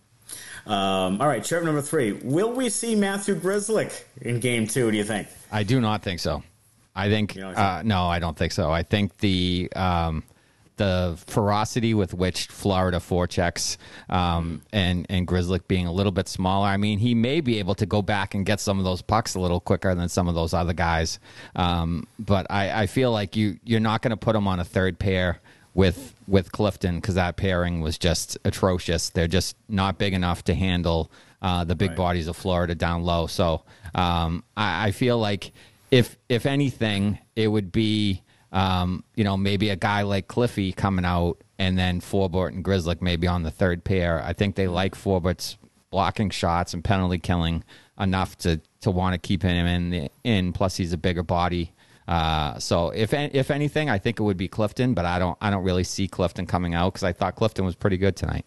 Um, 0.67 1.21
all 1.21 1.29
right, 1.29 1.45
chirp 1.45 1.65
number 1.65 1.83
three. 1.83 2.13
Will 2.13 2.53
we 2.53 2.69
see 2.71 2.97
Matthew 2.97 3.37
Grzelcyk 3.37 4.03
in 4.23 4.41
game 4.41 4.67
two, 4.67 4.91
do 4.91 4.97
you 4.97 5.05
think? 5.05 5.29
I 5.53 5.63
do 5.63 5.81
not 5.81 6.03
think 6.03 6.19
so. 6.19 6.43
I 6.97 7.09
think, 7.09 7.37
uh, 7.37 7.83
no, 7.85 8.07
I 8.07 8.19
don't 8.19 8.37
think 8.37 8.53
so. 8.53 8.71
I 8.73 8.83
think 8.83 9.19
the 9.19 9.71
um, 9.77 10.25
the 10.77 11.19
ferocity 11.27 11.95
with 11.95 12.15
which 12.15 12.47
Florida 12.47 12.99
forechecks 12.99 13.77
um, 14.09 14.63
and 14.73 15.07
and 15.09 15.27
Grzelcyk 15.27 15.69
being 15.69 15.87
a 15.87 15.93
little 15.93 16.13
bit 16.13 16.29
smaller. 16.29 16.69
I 16.69 16.77
mean, 16.77 16.99
he 16.99 17.15
may 17.15 17.41
be 17.41 17.59
able 17.59 17.75
to 17.77 17.87
go 17.87 18.03
back 18.03 18.35
and 18.35 18.45
get 18.45 18.61
some 18.61 18.79
of 18.79 18.85
those 18.85 19.03
pucks 19.03 19.35
a 19.35 19.41
little 19.41 19.61
quicker 19.61 19.95
than 19.95 20.09
some 20.09 20.29
of 20.29 20.35
those 20.35 20.55
other 20.55 20.73
guys. 20.73 21.19
Um, 21.55 22.07
but 22.19 22.47
I, 22.51 22.83
I 22.83 22.87
feel 22.87 23.11
like 23.11 23.37
you 23.37 23.59
you're 23.65 23.81
not 23.81 24.03
going 24.03 24.11
to 24.11 24.17
put 24.17 24.37
him 24.37 24.47
on 24.47 24.61
a 24.61 24.65
third 24.65 24.99
pair 24.99 25.41
with 25.75 26.15
with 26.27 26.53
Clifton 26.53 26.97
because 26.97 27.15
that 27.15 27.37
pairing 27.37 27.81
was 27.81 27.99
just 27.99 28.39
atrocious. 28.45 29.11
They're 29.11 29.29
just 29.29 29.57
not 29.69 29.99
big 29.99 30.15
enough 30.15 30.45
to 30.45 30.55
handle 30.55 31.11
uh, 31.43 31.65
the 31.65 31.77
big 31.77 31.91
right. 31.91 31.97
bodies 31.97 32.29
of 32.29 32.37
Florida 32.37 32.75
down 32.75 33.03
low. 33.03 33.27
So 33.27 33.63
um, 33.95 34.43
I, 34.57 34.89
I 34.89 34.91
feel 34.91 35.19
like 35.19 35.53
if 35.91 36.17
if 36.29 36.47
anything, 36.47 37.19
it 37.37 37.49
would 37.49 37.71
be 37.73 38.23
um, 38.53 39.05
you 39.15 39.25
know, 39.25 39.37
maybe 39.37 39.71
a 39.71 39.77
guy 39.77 40.03
like 40.03 40.29
Cliffy 40.29 40.73
coming 40.73 41.05
out 41.05 41.43
and 41.59 41.79
then 41.79 42.01
Forbort 42.01 42.49
and 42.49 42.65
Grzelcyk 42.65 43.01
maybe 43.03 43.27
on 43.27 43.43
the 43.43 43.51
third 43.51 43.85
pair. 43.85 44.23
I 44.23 44.33
think 44.33 44.55
they 44.55 44.69
like 44.69 44.95
Forbort's 44.95 45.57
blocking 45.91 46.31
shots 46.31 46.75
and 46.75 46.85
penalty 46.85 47.19
killing 47.19 47.65
enough 47.99 48.37
to, 48.39 48.61
to 48.81 48.91
want 48.91 49.15
to 49.15 49.19
keep 49.19 49.43
him 49.43 49.67
in. 49.67 49.91
The, 49.91 50.11
in 50.25 50.53
plus, 50.53 50.77
he's 50.77 50.93
a 50.93 50.99
bigger 50.99 51.23
body. 51.23 51.73
Uh, 52.09 52.59
so 52.59 52.91
if 52.91 53.13
if 53.13 53.51
anything, 53.51 53.91
I 53.91 53.99
think 53.99 54.21
it 54.21 54.23
would 54.23 54.37
be 54.37 54.47
Clifton, 54.47 54.95
but 54.95 55.05
I 55.05 55.19
don't 55.19 55.37
I 55.41 55.51
don't 55.51 55.65
really 55.65 55.83
see 55.83 56.07
Clifton 56.07 56.47
coming 56.47 56.73
out 56.73 56.93
because 56.93 57.03
I 57.03 57.13
thought 57.13 57.35
Clifton 57.35 57.65
was 57.65 57.75
pretty 57.75 57.97
good 57.97 58.15
tonight. 58.15 58.47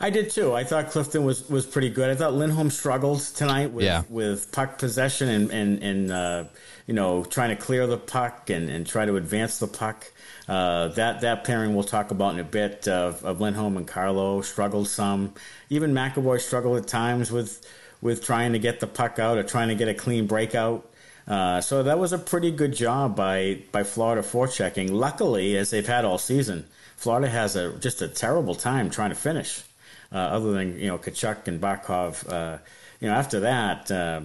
I 0.00 0.10
did 0.10 0.30
too. 0.30 0.54
I 0.54 0.64
thought 0.64 0.90
Clifton 0.90 1.24
was, 1.24 1.48
was 1.48 1.66
pretty 1.66 1.90
good. 1.90 2.10
I 2.10 2.14
thought 2.14 2.34
Lindholm 2.34 2.70
struggled 2.70 3.20
tonight 3.20 3.72
with, 3.72 3.84
yeah. 3.84 4.02
with 4.08 4.50
puck 4.52 4.78
possession 4.78 5.28
and 5.28 5.50
and, 5.50 5.82
and 5.82 6.10
uh, 6.10 6.44
you 6.86 6.94
know 6.94 7.24
trying 7.24 7.50
to 7.50 7.62
clear 7.62 7.86
the 7.86 7.98
puck 7.98 8.50
and, 8.50 8.68
and 8.68 8.86
try 8.86 9.04
to 9.04 9.16
advance 9.16 9.58
the 9.58 9.66
puck. 9.66 10.10
Uh, 10.48 10.88
that 10.88 11.20
that 11.20 11.44
pairing 11.44 11.74
we'll 11.74 11.84
talk 11.84 12.10
about 12.10 12.34
in 12.34 12.40
a 12.40 12.44
bit 12.44 12.88
of, 12.88 13.24
of 13.24 13.40
Lindholm 13.40 13.76
and 13.76 13.86
Carlo 13.86 14.42
struggled 14.42 14.88
some. 14.88 15.34
Even 15.70 15.92
McAvoy 15.92 16.40
struggled 16.40 16.78
at 16.78 16.86
times 16.86 17.30
with 17.30 17.66
with 18.00 18.24
trying 18.24 18.52
to 18.52 18.58
get 18.58 18.80
the 18.80 18.86
puck 18.86 19.18
out 19.18 19.38
or 19.38 19.42
trying 19.42 19.68
to 19.68 19.74
get 19.74 19.88
a 19.88 19.94
clean 19.94 20.26
breakout. 20.26 20.88
Uh, 21.26 21.60
so 21.60 21.84
that 21.84 22.00
was 22.00 22.12
a 22.12 22.18
pretty 22.18 22.50
good 22.50 22.74
job 22.74 23.14
by 23.14 23.62
by 23.70 23.84
Florida 23.84 24.22
forechecking. 24.22 24.90
Luckily, 24.90 25.56
as 25.56 25.70
they've 25.70 25.86
had 25.86 26.04
all 26.04 26.18
season, 26.18 26.66
Florida 26.96 27.28
has 27.28 27.54
a 27.54 27.78
just 27.78 28.02
a 28.02 28.08
terrible 28.08 28.56
time 28.56 28.90
trying 28.90 29.10
to 29.10 29.16
finish 29.16 29.62
uh, 29.62 29.71
other 30.16 30.52
than 30.52 30.78
you 30.78 30.88
know 30.88 30.98
Tkachuk 30.98 31.48
and 31.48 31.60
Barkov. 31.60 32.30
Uh, 32.30 32.58
you 33.00 33.08
know, 33.08 33.14
after 33.14 33.40
that. 33.40 33.90
Uh, 33.90 34.22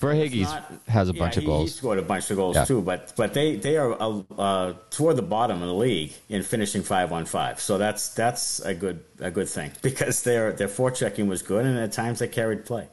Verhaeghe 0.00 0.46
has 0.88 1.10
a 1.10 1.12
bunch 1.12 1.36
yeah, 1.36 1.40
of 1.40 1.46
goals. 1.46 1.72
He 1.72 1.76
scored 1.76 1.98
a 1.98 2.02
bunch 2.02 2.30
of 2.30 2.38
goals 2.38 2.56
yeah. 2.56 2.64
too, 2.64 2.80
but 2.80 3.12
but 3.16 3.34
they 3.34 3.56
they 3.56 3.76
are 3.76 3.92
uh, 4.00 4.22
uh, 4.38 4.72
toward 4.88 5.16
the 5.16 5.22
bottom 5.22 5.60
of 5.60 5.68
the 5.68 5.74
league 5.74 6.14
in 6.30 6.42
finishing 6.42 6.82
five 6.82 7.12
on 7.12 7.26
five. 7.26 7.60
So 7.60 7.76
that's 7.76 8.08
that's 8.14 8.60
a 8.60 8.72
good 8.72 9.04
a 9.18 9.30
good 9.30 9.48
thing 9.48 9.72
because 9.82 10.22
their 10.22 10.52
their 10.52 10.68
forechecking 10.68 11.28
was 11.28 11.42
good 11.42 11.66
and 11.66 11.78
at 11.78 11.92
times 11.92 12.20
they 12.20 12.28
carried 12.28 12.64
play. 12.64 12.88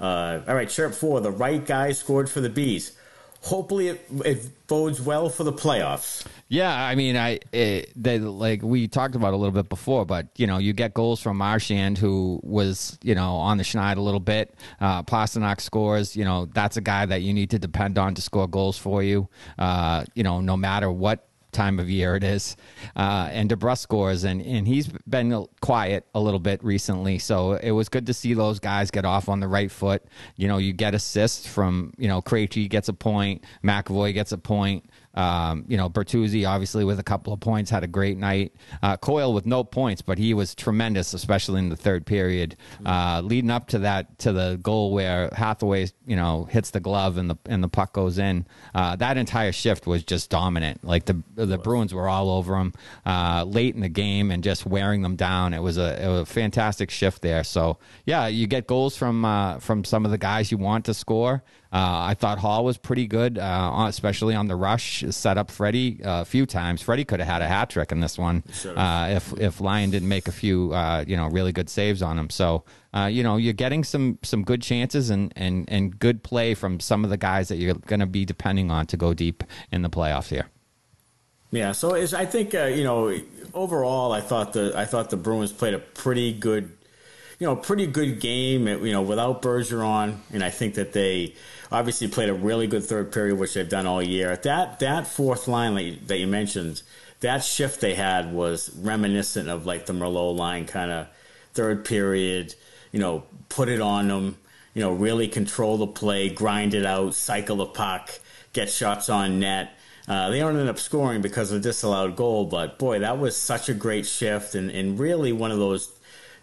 Uh, 0.00 0.40
all 0.48 0.56
right, 0.56 0.68
chirp 0.68 0.92
four. 0.92 1.20
The 1.20 1.30
right 1.30 1.64
guy 1.64 1.92
scored 1.92 2.28
for 2.28 2.40
the 2.40 2.50
bees. 2.50 2.98
Hopefully 3.40 3.88
it, 3.88 4.06
it 4.24 4.66
bodes 4.66 5.00
well 5.00 5.28
for 5.28 5.44
the 5.44 5.52
playoffs. 5.52 6.24
Yeah, 6.48 6.72
I 6.72 6.94
mean, 6.94 7.16
I 7.16 7.40
it, 7.52 7.92
they 7.96 8.18
like 8.18 8.62
we 8.62 8.88
talked 8.88 9.14
about 9.14 9.34
a 9.34 9.36
little 9.36 9.54
bit 9.54 9.68
before, 9.68 10.04
but 10.04 10.28
you 10.36 10.46
know, 10.46 10.58
you 10.58 10.72
get 10.72 10.94
goals 10.94 11.20
from 11.20 11.38
Marchand, 11.38 11.98
who 11.98 12.40
was 12.42 12.98
you 13.02 13.14
know 13.14 13.36
on 13.36 13.56
the 13.56 13.64
schneid 13.64 13.96
a 13.96 14.00
little 14.00 14.20
bit. 14.20 14.54
Uh, 14.80 15.02
Pastrnak 15.02 15.60
scores. 15.60 16.16
You 16.16 16.24
know, 16.24 16.46
that's 16.46 16.76
a 16.76 16.80
guy 16.80 17.06
that 17.06 17.22
you 17.22 17.32
need 17.32 17.50
to 17.50 17.58
depend 17.58 17.98
on 17.98 18.14
to 18.14 18.22
score 18.22 18.48
goals 18.48 18.76
for 18.76 19.02
you. 19.02 19.28
Uh, 19.58 20.04
you 20.14 20.22
know, 20.22 20.40
no 20.40 20.56
matter 20.56 20.90
what 20.90 21.29
time 21.52 21.78
of 21.78 21.88
year 21.88 22.16
it 22.16 22.24
is. 22.24 22.56
Uh, 22.96 23.28
and 23.30 23.50
DeBrusk 23.50 23.78
scores, 23.78 24.24
and, 24.24 24.40
and 24.42 24.66
he's 24.66 24.88
been 25.08 25.46
quiet 25.60 26.06
a 26.14 26.20
little 26.20 26.40
bit 26.40 26.62
recently. 26.64 27.18
So 27.18 27.52
it 27.54 27.72
was 27.72 27.88
good 27.88 28.06
to 28.06 28.14
see 28.14 28.34
those 28.34 28.58
guys 28.58 28.90
get 28.90 29.04
off 29.04 29.28
on 29.28 29.40
the 29.40 29.48
right 29.48 29.70
foot. 29.70 30.02
You 30.36 30.48
know, 30.48 30.58
you 30.58 30.72
get 30.72 30.94
assists 30.94 31.46
from, 31.46 31.92
you 31.98 32.08
know, 32.08 32.22
Krejci 32.22 32.68
gets 32.68 32.88
a 32.88 32.94
point, 32.94 33.44
McAvoy 33.64 34.14
gets 34.14 34.32
a 34.32 34.38
point. 34.38 34.84
Um, 35.14 35.64
you 35.68 35.76
know, 35.76 35.88
Bertuzzi 35.88 36.48
obviously 36.48 36.84
with 36.84 37.00
a 37.00 37.02
couple 37.02 37.32
of 37.32 37.40
points 37.40 37.70
had 37.70 37.82
a 37.82 37.88
great 37.88 38.16
night. 38.16 38.54
Uh, 38.82 38.96
Coyle 38.96 39.32
with 39.32 39.46
no 39.46 39.64
points, 39.64 40.02
but 40.02 40.18
he 40.18 40.34
was 40.34 40.54
tremendous, 40.54 41.14
especially 41.14 41.58
in 41.58 41.68
the 41.68 41.76
third 41.76 42.06
period, 42.06 42.56
uh, 42.86 43.20
leading 43.24 43.50
up 43.50 43.68
to 43.68 43.80
that 43.80 44.18
to 44.20 44.32
the 44.32 44.58
goal 44.62 44.92
where 44.92 45.28
Hathaway, 45.32 45.88
you 46.06 46.16
know, 46.16 46.44
hits 46.44 46.70
the 46.70 46.80
glove 46.80 47.16
and 47.16 47.28
the 47.28 47.36
and 47.46 47.62
the 47.62 47.68
puck 47.68 47.92
goes 47.92 48.18
in. 48.18 48.46
Uh, 48.74 48.96
that 48.96 49.16
entire 49.16 49.52
shift 49.52 49.86
was 49.86 50.04
just 50.04 50.30
dominant. 50.30 50.84
Like 50.84 51.06
the 51.06 51.22
the 51.34 51.58
Bruins 51.58 51.92
were 51.92 52.08
all 52.08 52.30
over 52.30 52.56
him 52.56 52.72
uh, 53.04 53.44
late 53.46 53.74
in 53.74 53.80
the 53.80 53.88
game 53.88 54.30
and 54.30 54.44
just 54.44 54.64
wearing 54.64 55.02
them 55.02 55.16
down. 55.16 55.54
It 55.54 55.60
was 55.62 55.76
a, 55.76 56.04
it 56.04 56.08
was 56.08 56.20
a 56.20 56.26
fantastic 56.26 56.90
shift 56.90 57.22
there. 57.22 57.42
So 57.42 57.78
yeah, 58.06 58.28
you 58.28 58.46
get 58.46 58.66
goals 58.66 58.96
from 58.96 59.24
uh, 59.24 59.58
from 59.58 59.84
some 59.84 60.04
of 60.04 60.10
the 60.10 60.18
guys 60.18 60.52
you 60.52 60.58
want 60.58 60.84
to 60.84 60.94
score. 60.94 61.42
Uh, 61.72 62.10
I 62.10 62.14
thought 62.14 62.38
Hall 62.38 62.64
was 62.64 62.76
pretty 62.78 63.06
good, 63.06 63.38
uh, 63.38 63.84
especially 63.86 64.34
on 64.34 64.48
the 64.48 64.56
rush. 64.56 65.04
Set 65.10 65.38
up 65.38 65.52
Freddie 65.52 66.02
uh, 66.02 66.22
a 66.22 66.24
few 66.24 66.44
times. 66.44 66.82
Freddie 66.82 67.04
could 67.04 67.20
have 67.20 67.28
had 67.28 67.42
a 67.42 67.46
hat 67.46 67.70
trick 67.70 67.92
in 67.92 68.00
this 68.00 68.18
one 68.18 68.42
uh, 68.66 69.08
if 69.12 69.32
if 69.38 69.60
Lyon 69.60 69.90
didn't 69.90 70.08
make 70.08 70.26
a 70.26 70.32
few 70.32 70.74
uh, 70.74 71.04
you 71.06 71.16
know 71.16 71.28
really 71.28 71.52
good 71.52 71.70
saves 71.70 72.02
on 72.02 72.18
him. 72.18 72.28
So 72.28 72.64
uh, 72.92 73.04
you 73.04 73.22
know 73.22 73.36
you're 73.36 73.52
getting 73.52 73.84
some 73.84 74.18
some 74.22 74.42
good 74.42 74.62
chances 74.62 75.10
and 75.10 75.32
and 75.36 75.64
and 75.68 75.96
good 75.96 76.24
play 76.24 76.54
from 76.54 76.80
some 76.80 77.04
of 77.04 77.10
the 77.10 77.16
guys 77.16 77.48
that 77.48 77.56
you're 77.56 77.74
going 77.74 78.00
to 78.00 78.06
be 78.06 78.24
depending 78.24 78.72
on 78.72 78.86
to 78.86 78.96
go 78.96 79.14
deep 79.14 79.44
in 79.70 79.82
the 79.82 79.90
playoffs 79.90 80.28
here. 80.28 80.46
Yeah, 81.52 81.72
so 81.72 81.94
I 81.94 82.26
think 82.26 82.52
you 82.52 82.82
know 82.82 83.16
overall, 83.54 84.10
I 84.10 84.22
thought 84.22 84.54
the 84.54 84.72
I 84.74 84.86
thought 84.86 85.10
the 85.10 85.16
Bruins 85.16 85.52
played 85.52 85.74
a 85.74 85.78
pretty 85.78 86.32
good 86.32 86.72
you 87.40 87.46
know, 87.46 87.56
pretty 87.56 87.86
good 87.86 88.20
game, 88.20 88.68
you 88.68 88.92
know, 88.92 89.00
without 89.00 89.40
Bergeron. 89.40 90.18
And 90.30 90.44
I 90.44 90.50
think 90.50 90.74
that 90.74 90.92
they 90.92 91.34
obviously 91.72 92.08
played 92.08 92.28
a 92.28 92.34
really 92.34 92.66
good 92.66 92.84
third 92.84 93.12
period, 93.12 93.38
which 93.38 93.54
they've 93.54 93.68
done 93.68 93.86
all 93.86 94.02
year. 94.02 94.36
That 94.36 94.80
that 94.80 95.06
fourth 95.06 95.48
line 95.48 95.74
that 95.74 95.82
you, 95.82 95.96
that 96.06 96.18
you 96.18 96.26
mentioned, 96.26 96.82
that 97.20 97.44
shift 97.44 97.80
they 97.80 97.94
had 97.94 98.32
was 98.32 98.70
reminiscent 98.76 99.48
of 99.48 99.66
like 99.66 99.86
the 99.86 99.92
Merlot 99.92 100.36
line 100.36 100.66
kind 100.66 100.90
of 100.90 101.06
third 101.52 101.84
period. 101.84 102.54
You 102.92 103.00
know, 103.00 103.24
put 103.48 103.68
it 103.68 103.80
on 103.80 104.08
them. 104.08 104.38
You 104.74 104.82
know, 104.82 104.92
really 104.92 105.26
control 105.26 105.78
the 105.78 105.86
play, 105.86 106.28
grind 106.28 106.74
it 106.74 106.86
out, 106.86 107.14
cycle 107.14 107.56
the 107.56 107.66
puck, 107.66 108.10
get 108.52 108.70
shots 108.70 109.08
on 109.08 109.40
net. 109.40 109.72
Uh, 110.06 110.30
they 110.30 110.42
only 110.42 110.60
ended 110.60 110.68
up 110.68 110.78
scoring 110.78 111.20
because 111.20 111.52
of 111.52 111.60
disallowed 111.62 112.16
goal, 112.16 112.44
but 112.44 112.78
boy, 112.78 113.00
that 113.00 113.18
was 113.18 113.36
such 113.36 113.68
a 113.68 113.74
great 113.74 114.06
shift 114.06 114.54
and, 114.54 114.70
and 114.70 114.98
really 114.98 115.32
one 115.32 115.50
of 115.50 115.58
those 115.58 115.92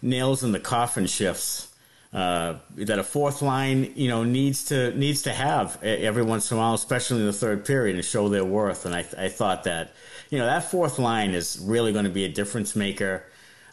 nails 0.00 0.44
in 0.44 0.52
the 0.52 0.60
coffin 0.60 1.06
shifts 1.06 1.67
uh, 2.12 2.54
that 2.76 2.98
a 2.98 3.04
fourth 3.04 3.42
line, 3.42 3.92
you 3.94 4.08
know, 4.08 4.24
needs 4.24 4.64
to 4.66 4.96
needs 4.96 5.22
to 5.22 5.32
have 5.32 5.82
every 5.82 6.22
once 6.22 6.50
in 6.50 6.56
a 6.56 6.60
while, 6.60 6.74
especially 6.74 7.20
in 7.20 7.26
the 7.26 7.32
third 7.32 7.66
period, 7.66 7.96
and 7.96 8.04
show 8.04 8.28
their 8.28 8.44
worth. 8.44 8.86
And 8.86 8.94
I, 8.94 9.00
I 9.18 9.28
thought 9.28 9.64
that, 9.64 9.92
you 10.30 10.38
know, 10.38 10.46
that 10.46 10.70
fourth 10.70 10.98
line 10.98 11.32
is 11.32 11.58
really 11.62 11.92
going 11.92 12.06
to 12.06 12.10
be 12.10 12.24
a 12.24 12.28
difference 12.28 12.74
maker. 12.74 13.24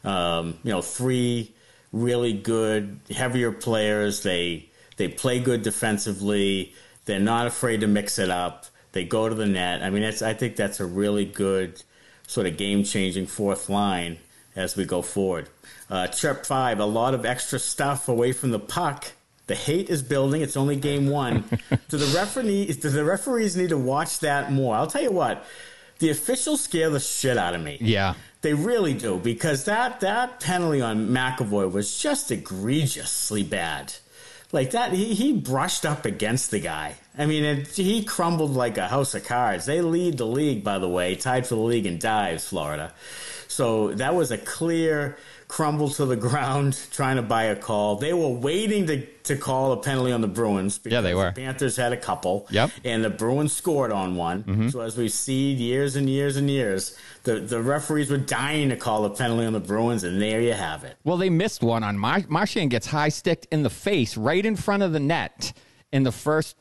Um, 0.04 0.60
you 0.64 0.72
know, 0.72 0.82
three 0.82 1.54
really 1.94 2.34
good, 2.34 3.00
heavier 3.10 3.52
players. 3.54 4.24
They 4.24 4.70
they 4.98 5.08
play 5.08 5.40
good 5.40 5.62
defensively. 5.62 6.74
They're 7.06 7.20
not 7.20 7.48
afraid 7.48 7.82
to 7.82 7.88
mix 7.88 8.20
it 8.20 8.30
up. 8.30 8.66
They 8.92 9.06
go 9.06 9.30
to 9.30 9.36
the 9.36 9.46
net. 9.46 9.82
I 9.82 9.90
mean, 9.90 10.04
it's, 10.04 10.22
I 10.22 10.34
think 10.34 10.56
that's 10.56 10.80
a 10.80 10.86
really 10.86 11.26
good 11.26 11.84
sort 12.28 12.48
of 12.48 12.58
game 12.58 12.84
changing 12.84 13.28
fourth 13.28 13.70
line 13.70 14.18
as 14.56 14.76
we 14.76 14.86
go 14.86 15.02
forward. 15.02 15.50
Uh, 15.90 16.08
chirp 16.08 16.46
five, 16.46 16.80
a 16.80 16.86
lot 16.86 17.14
of 17.14 17.26
extra 17.26 17.60
stuff 17.60 18.08
away 18.08 18.32
from 18.32 18.52
the 18.52 18.60
puck. 18.60 19.12
The 19.48 19.56
hate 19.56 19.90
is 19.90 20.02
building. 20.02 20.42
It's 20.42 20.58
only 20.58 20.76
game 20.76 21.08
one. 21.10 21.44
do 21.90 21.98
the 21.98 22.12
referees 22.18 22.78
do 22.78 22.90
the 22.90 23.04
referees 23.04 23.56
need 23.56 23.70
to 23.70 23.78
watch 23.78 24.20
that 24.20 24.52
more? 24.52 24.76
I'll 24.76 24.88
tell 24.88 25.04
you 25.04 25.12
what, 25.12 25.46
the 26.00 26.10
officials 26.10 26.62
scare 26.62 26.90
the 26.90 27.00
shit 27.00 27.38
out 27.38 27.54
of 27.54 27.62
me. 27.62 27.78
Yeah, 27.80 28.16
they 28.42 28.54
really 28.54 28.94
do 28.94 29.18
because 29.18 29.66
that 29.66 30.00
that 30.00 30.40
penalty 30.40 30.82
on 30.82 31.10
McAvoy 31.10 31.72
was 31.72 31.98
just 31.98 32.32
egregiously 32.32 33.44
bad. 33.44 33.94
Like 34.52 34.72
that, 34.72 34.94
he, 34.94 35.14
he 35.14 35.34
brushed 35.34 35.86
up 35.86 36.06
against 36.06 36.50
the 36.50 36.60
guy. 36.60 36.96
I 37.18 37.26
mean, 37.26 37.44
it, 37.44 37.68
he 37.68 38.04
crumbled 38.04 38.52
like 38.52 38.78
a 38.78 38.88
house 38.88 39.16
of 39.16 39.26
cards. 39.26 39.66
They 39.66 39.82
lead 39.82 40.18
the 40.18 40.26
league, 40.26 40.64
by 40.64 40.80
the 40.80 40.90
way, 40.90 41.16
tied 41.16 41.48
for 41.48 41.56
the 41.56 41.62
league 41.62 41.86
in 41.86 42.00
dives, 42.00 42.48
Florida. 42.48 42.94
So 43.48 43.94
that 43.94 44.16
was 44.16 44.32
a 44.32 44.38
clear 44.38 45.18
crumble 45.48 45.90
to 45.90 46.06
the 46.06 46.16
ground 46.28 46.78
trying 46.92 47.16
to 47.16 47.22
buy 47.22 47.44
a 47.44 47.56
call. 47.56 47.96
They 47.98 48.14
were 48.14 48.30
waiting 48.30 48.88
to, 48.88 49.06
to 49.06 49.38
call 49.38 49.72
a 49.72 49.78
penalty 49.78 50.12
on 50.12 50.22
the 50.22 50.28
Bruins. 50.28 50.80
Yeah, 50.84 51.02
they 51.02 51.14
were. 51.14 51.32
The 51.32 51.42
Panthers 51.42 51.78
had 51.78 51.94
a 51.94 51.98
couple. 51.98 52.48
Yep. 52.50 52.72
And 52.84 53.04
the 53.04 53.10
Bruins 53.10 53.54
scored 53.54 53.92
on 53.92 54.16
one. 54.16 54.44
Mm-hmm. 54.44 54.70
So 54.70 54.82
as 54.82 54.98
we've 54.98 55.12
seen 55.12 55.58
years 55.58 55.96
and 55.96 56.10
years 56.10 56.36
and 56.36 56.50
years, 56.50 56.98
the, 57.24 57.40
the 57.40 57.62
referees 57.62 58.10
were 58.10 58.18
dying 58.18 58.70
to 58.70 58.76
call 58.76 59.06
a 59.06 59.10
penalty 59.10 59.46
on 59.46 59.54
the 59.54 59.60
Bruins, 59.60 60.04
and 60.04 60.22
there 60.22 60.42
you 60.42 60.54
have 60.54 60.84
it. 60.84 60.98
Well, 61.04 61.18
they 61.18 61.30
missed 61.30 61.64
one 61.64 61.84
on 61.84 61.98
Mar- 61.98 62.26
Marchand 62.28 62.72
gets 62.72 62.88
high 62.88 63.10
sticked 63.10 63.48
in 63.52 63.64
the 63.64 63.70
face 63.70 64.18
right 64.18 64.46
in 64.46 64.56
front 64.56 64.84
of 64.84 64.92
the 64.92 65.00
net 65.00 65.54
in 65.92 66.04
the 66.04 66.12
first 66.12 66.58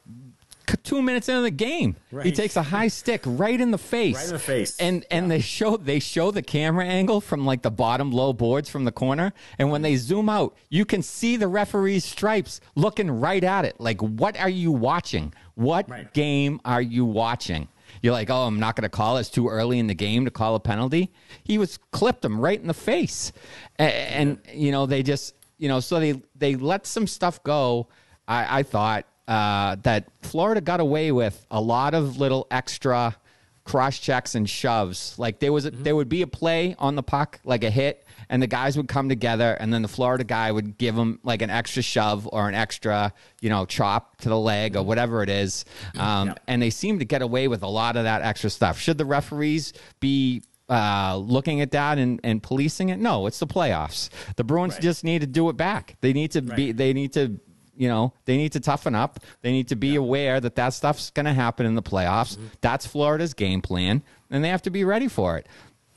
two 0.83 1.02
minutes 1.02 1.28
into 1.28 1.42
the 1.42 1.50
game. 1.50 1.97
Right. 2.11 2.26
He 2.26 2.33
takes 2.33 2.56
a 2.56 2.62
high 2.62 2.88
stick 2.88 3.23
right 3.25 3.61
in 3.61 3.71
the 3.71 3.78
face. 3.78 4.16
Right 4.16 4.26
in 4.26 4.33
the 4.33 4.38
face. 4.38 4.76
And 4.78 5.04
and 5.11 5.26
yeah. 5.26 5.37
they 5.37 5.40
show 5.40 5.76
they 5.76 5.99
show 5.99 6.30
the 6.30 6.42
camera 6.42 6.85
angle 6.85 7.21
from 7.21 7.44
like 7.47 7.62
the 7.62 7.71
bottom 7.71 8.11
low 8.11 8.33
boards 8.33 8.68
from 8.68 8.85
the 8.85 8.92
corner. 8.92 9.33
And 9.59 9.71
when 9.71 9.83
they 9.83 9.97
zoom 9.97 10.28
out, 10.28 10.56
you 10.68 10.85
can 10.85 11.02
see 11.02 11.37
the 11.37 11.49
referee's 11.49 12.04
stripes 12.04 12.61
looking 12.75 13.11
right 13.11 13.42
at 13.42 13.64
it. 13.64 13.80
Like, 13.80 14.00
what 14.00 14.38
are 14.38 14.49
you 14.49 14.73
watching? 14.73 15.33
What 15.54 15.88
right. 15.88 16.12
game 16.12 16.61
are 16.64 16.83
you 16.83 17.04
watching? 17.04 17.68
You're 18.02 18.12
like, 18.12 18.28
oh, 18.30 18.47
I'm 18.47 18.61
not 18.61 18.76
going 18.76 18.83
to 18.83 18.88
call. 18.88 19.16
It's 19.18 19.30
too 19.30 19.49
early 19.49 19.78
in 19.78 19.87
the 19.87 19.94
game 19.94 20.25
to 20.25 20.30
call 20.30 20.54
a 20.56 20.61
penalty. 20.61 21.12
He 21.44 21.59
was 21.59 21.78
clipped 21.92 22.25
him 22.25 22.40
right 22.40 22.61
in 22.61 22.66
the 22.66 22.75
face, 22.75 23.33
and, 23.76 23.92
and 23.92 24.38
you 24.52 24.73
know 24.73 24.87
they 24.87 25.02
just 25.02 25.35
you 25.59 25.68
know 25.68 25.80
so 25.80 26.00
they 26.00 26.21
they 26.35 26.56
let 26.56 26.87
some 26.87 27.06
stuff 27.06 27.42
go. 27.42 27.88
I, 28.26 28.61
I 28.61 28.62
thought 28.62 29.06
uh, 29.28 29.76
that 29.83 30.09
Florida 30.23 30.61
got 30.61 30.81
away 30.81 31.12
with 31.12 31.47
a 31.50 31.61
lot 31.61 31.95
of 31.95 32.19
little 32.19 32.47
extra 32.50 33.16
cross 33.64 33.99
checks 33.99 34.35
and 34.35 34.49
shoves. 34.49 35.19
Like 35.19 35.38
there 35.38 35.52
was, 35.52 35.64
a, 35.64 35.71
mm-hmm. 35.71 35.83
there 35.83 35.97
would 35.97 36.09
be 36.09 36.23
a 36.23 36.26
play 36.26 36.76
on 36.78 36.95
the 36.97 37.02
puck, 37.02 37.40
like 37.45 37.64
a 37.64 37.71
hit, 37.71 38.07
and 38.28 38.43
the 38.43 38.47
guys 38.47 38.76
would 38.76 38.88
come 38.88 39.09
together, 39.09 39.57
and 39.59 39.73
then 39.73 39.83
the 39.83 39.88
Florida 39.88 40.25
guy 40.25 40.50
would 40.50 40.76
give 40.78 40.95
them 40.95 41.19
like 41.23 41.43
an 41.43 41.50
extra 41.50 41.83
shove 41.83 42.28
or 42.33 42.49
an 42.49 42.54
extra, 42.54 43.12
you 43.40 43.49
know, 43.49 43.64
chop 43.64 44.19
to 44.19 44.28
the 44.28 44.38
leg 44.38 44.76
or 44.76 44.81
mm-hmm. 44.81 44.88
whatever 44.88 45.23
it 45.23 45.31
is. 45.31 45.64
Um, 45.99 46.28
yeah. 46.28 46.35
And 46.47 46.61
they 46.61 46.71
seem 46.71 46.99
to 46.99 47.04
get 47.04 47.23
away 47.23 47.49
with 47.49 47.62
a 47.62 47.69
lot 47.69 47.97
of 47.97 48.04
that 48.04 48.23
extra 48.23 48.50
stuff. 48.50 48.78
Should 48.78 48.99
the 48.99 49.04
referees 49.04 49.73
be 50.00 50.43
uh, 50.69 51.16
looking 51.16 51.61
at 51.61 51.71
that 51.73 51.99
and, 51.99 52.21
and 52.25 52.43
policing 52.43 52.90
it? 52.90 52.99
No, 52.99 53.26
it's 53.26 53.38
the 53.38 53.47
playoffs. 53.47 54.11
The 54.37 54.45
Bruins 54.45 54.75
right. 54.75 54.83
just 54.83 55.04
need 55.04 55.21
to 55.21 55.26
do 55.26 55.49
it 55.49 55.57
back. 55.57 55.97
They 56.00 56.12
need 56.12 56.33
to 56.33 56.40
right. 56.40 56.57
be. 56.57 56.73
They 56.73 56.93
need 56.93 57.12
to 57.14 57.38
you 57.76 57.88
know, 57.88 58.12
they 58.25 58.37
need 58.37 58.52
to 58.52 58.61
toughen 58.61 58.95
up. 58.95 59.21
They 59.43 59.52
need 59.52 59.69
to 59.69 59.76
be 59.76 59.88
yeah. 59.88 59.99
aware 59.99 60.40
that 60.40 60.57
that 60.57 60.75
stuff's 60.75 61.11
going 61.11 61.26
to 61.26 61.33
happen 61.33 61.66
in 61.66 61.75
the 61.75 61.83
playoffs. 61.83 62.37
Mm-hmm. 62.37 62.47
That's 62.61 62.87
Florida's 62.87 63.35
game 63.35 63.61
plan, 63.62 64.02
and 64.31 64.45
they 64.45 64.49
have 64.49 64.62
to 64.62 64.71
be 64.71 64.85
ready 64.85 65.09
for 65.09 65.37
it. 65.37 65.47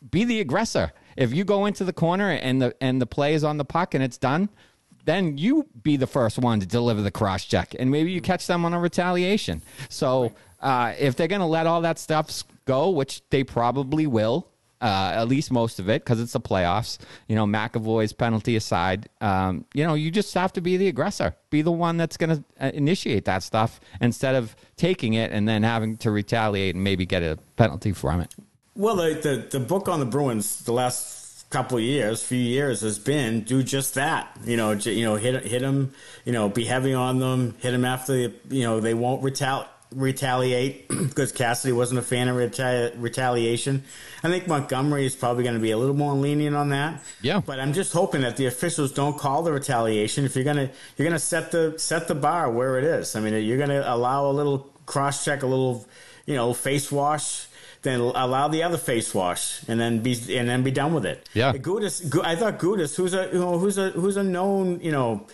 Be 0.10 0.26
the 0.26 0.40
aggressor. 0.40 0.92
If 1.16 1.34
you 1.34 1.44
go 1.44 1.66
into 1.66 1.84
the 1.84 1.94
corner 1.94 2.30
and 2.30 2.62
the 2.62 2.76
and 2.80 3.02
the 3.02 3.08
play 3.08 3.34
is 3.34 3.44
on 3.44 3.58
the 3.58 3.66
puck 3.66 3.94
and 3.94 4.04
it's 4.04 4.18
done, 4.18 4.50
then 5.06 5.38
you 5.38 5.68
be 5.82 5.98
the 5.98 6.08
first 6.08 6.38
one 6.38 6.60
to 6.60 6.66
deliver 6.66 7.02
the 7.02 7.12
cross 7.12 7.46
check, 7.46 7.76
and 7.78 7.90
maybe 7.90 8.12
you 8.12 8.22
catch 8.22 8.46
them 8.46 8.66
on 8.66 8.74
a 8.74 8.80
retaliation. 8.80 9.62
So 9.90 10.34
uh, 10.60 10.94
if 11.00 11.16
they're 11.16 11.28
going 11.28 11.42
to 11.42 11.48
let 11.48 11.66
all 11.66 11.82
that 11.82 11.98
stuff 11.98 12.44
go, 12.66 12.90
which 12.90 13.22
they 13.30 13.44
probably 13.44 14.06
will, 14.06 14.48
uh, 14.82 15.12
at 15.16 15.28
least 15.28 15.52
most 15.52 15.80
of 15.80 15.90
it, 15.90 16.04
because 16.04 16.20
it's 16.20 16.34
the 16.34 16.40
playoffs. 16.40 16.98
You 17.28 17.36
know, 17.36 17.46
McAvoy's 17.46 18.14
penalty 18.14 18.56
aside, 18.56 19.10
um, 19.22 19.66
you 19.74 19.84
know, 19.84 19.94
you 19.94 20.12
just 20.12 20.34
have 20.34 20.54
to 20.54 20.62
be 20.62 20.78
the 20.78 20.88
aggressor, 20.88 21.36
be 21.50 21.62
the 21.62 21.72
one 21.72 21.98
that's 21.98 22.18
going 22.18 22.38
to 22.38 22.44
uh, 22.60 22.72
initiate 22.74 23.26
that 23.26 23.44
stuff 23.44 23.80
instead 24.02 24.36
of 24.36 24.56
taking 24.76 25.14
it 25.14 25.32
and 25.32 25.48
then 25.48 25.64
having 25.64 25.98
to 25.98 26.12
retaliate 26.12 26.76
and 26.76 26.84
maybe 26.84 27.06
get 27.06 27.24
a 27.24 27.38
penalty 27.56 27.92
from 27.92 28.22
it. 28.22 28.34
Well, 28.76 28.96
the 28.96 29.16
the, 29.16 29.58
the 29.58 29.66
book 29.66 29.88
on 29.88 30.00
the 30.00 30.06
Bruins 30.06 30.64
the 30.64 30.74
last 30.74 31.50
couple 31.50 31.80
years, 31.80 32.22
few 32.24 32.38
years, 32.38 32.82
has 32.82 33.00
been 33.00 33.42
do 33.42 33.64
just 33.64 33.96
that. 33.96 34.38
You 34.46 34.58
know, 34.58 34.72
you 34.72 35.04
know, 35.04 35.16
hit 35.16 35.44
hit 35.46 35.62
them. 35.62 35.94
You 36.26 36.34
know, 36.34 36.50
be 36.50 36.66
heavy 36.66 36.94
on 36.94 37.20
them. 37.20 37.56
Hit 37.60 37.72
them 37.72 37.86
after 37.86 38.14
the, 38.14 38.34
you 38.50 38.64
know 38.64 38.80
they 38.80 38.94
won't 38.94 39.24
retaliate 39.24 39.70
retaliate 39.94 40.88
because 40.90 41.32
Cassidy 41.32 41.72
wasn't 41.72 42.00
a 42.00 42.04
fan 42.04 42.28
of 42.28 42.36
retali- 42.36 42.94
retaliation. 42.98 43.84
I 44.24 44.30
think 44.30 44.48
Montgomery 44.48 45.06
is 45.06 45.16
probably 45.16 45.44
going 45.44 45.56
to 45.56 45.62
be 45.62 45.72
a 45.72 45.78
little 45.78 45.96
more 45.96 46.14
lenient 46.14 46.56
on 46.56 46.70
that. 46.70 47.04
Yeah. 47.22 47.42
But 47.46 47.60
I'm 47.60 47.74
just 47.74 47.94
hoping 47.94 48.22
that 48.22 48.38
the 48.38 48.48
officials 48.48 48.92
don't 48.92 49.18
call 49.18 49.44
the 49.44 49.52
retaliation. 49.52 50.26
If 50.26 50.36
you're 50.36 50.46
gonna 50.46 50.70
you're 50.98 51.08
gonna 51.08 51.20
set 51.20 51.52
the 51.52 51.76
set 51.78 52.08
the 52.08 52.16
bar 52.16 52.52
where 52.52 52.78
it 52.78 52.84
is. 52.84 53.16
I 53.16 53.20
mean, 53.20 53.34
you're 53.46 53.58
gonna 53.58 53.84
allow 53.86 54.30
a 54.30 54.34
little 54.34 54.70
cross 54.86 55.24
check, 55.24 55.44
a 55.44 55.48
little 55.48 55.86
you 56.26 56.36
know 56.36 56.54
face 56.54 56.92
wash. 56.92 57.48
Then 57.84 58.00
allow 58.00 58.48
the 58.48 58.64
other 58.64 58.78
face 58.78 59.14
wash, 59.14 59.62
and 59.70 59.80
then 59.80 60.00
be 60.00 60.14
and 60.36 60.50
then 60.50 60.64
be 60.64 60.72
done 60.72 60.94
with 60.94 61.06
it. 61.06 61.30
Yeah. 61.34 61.54
Gudas, 61.54 62.20
I 62.26 62.36
thought 62.36 62.60
Gudas, 62.60 62.96
who's 62.96 63.14
a 63.14 63.30
you 63.32 63.40
know 63.40 63.60
who's 63.60 63.78
a 63.78 63.92
who's 63.92 64.18
a 64.18 64.24
known 64.24 64.82
you 64.82 64.92
know 64.92 65.28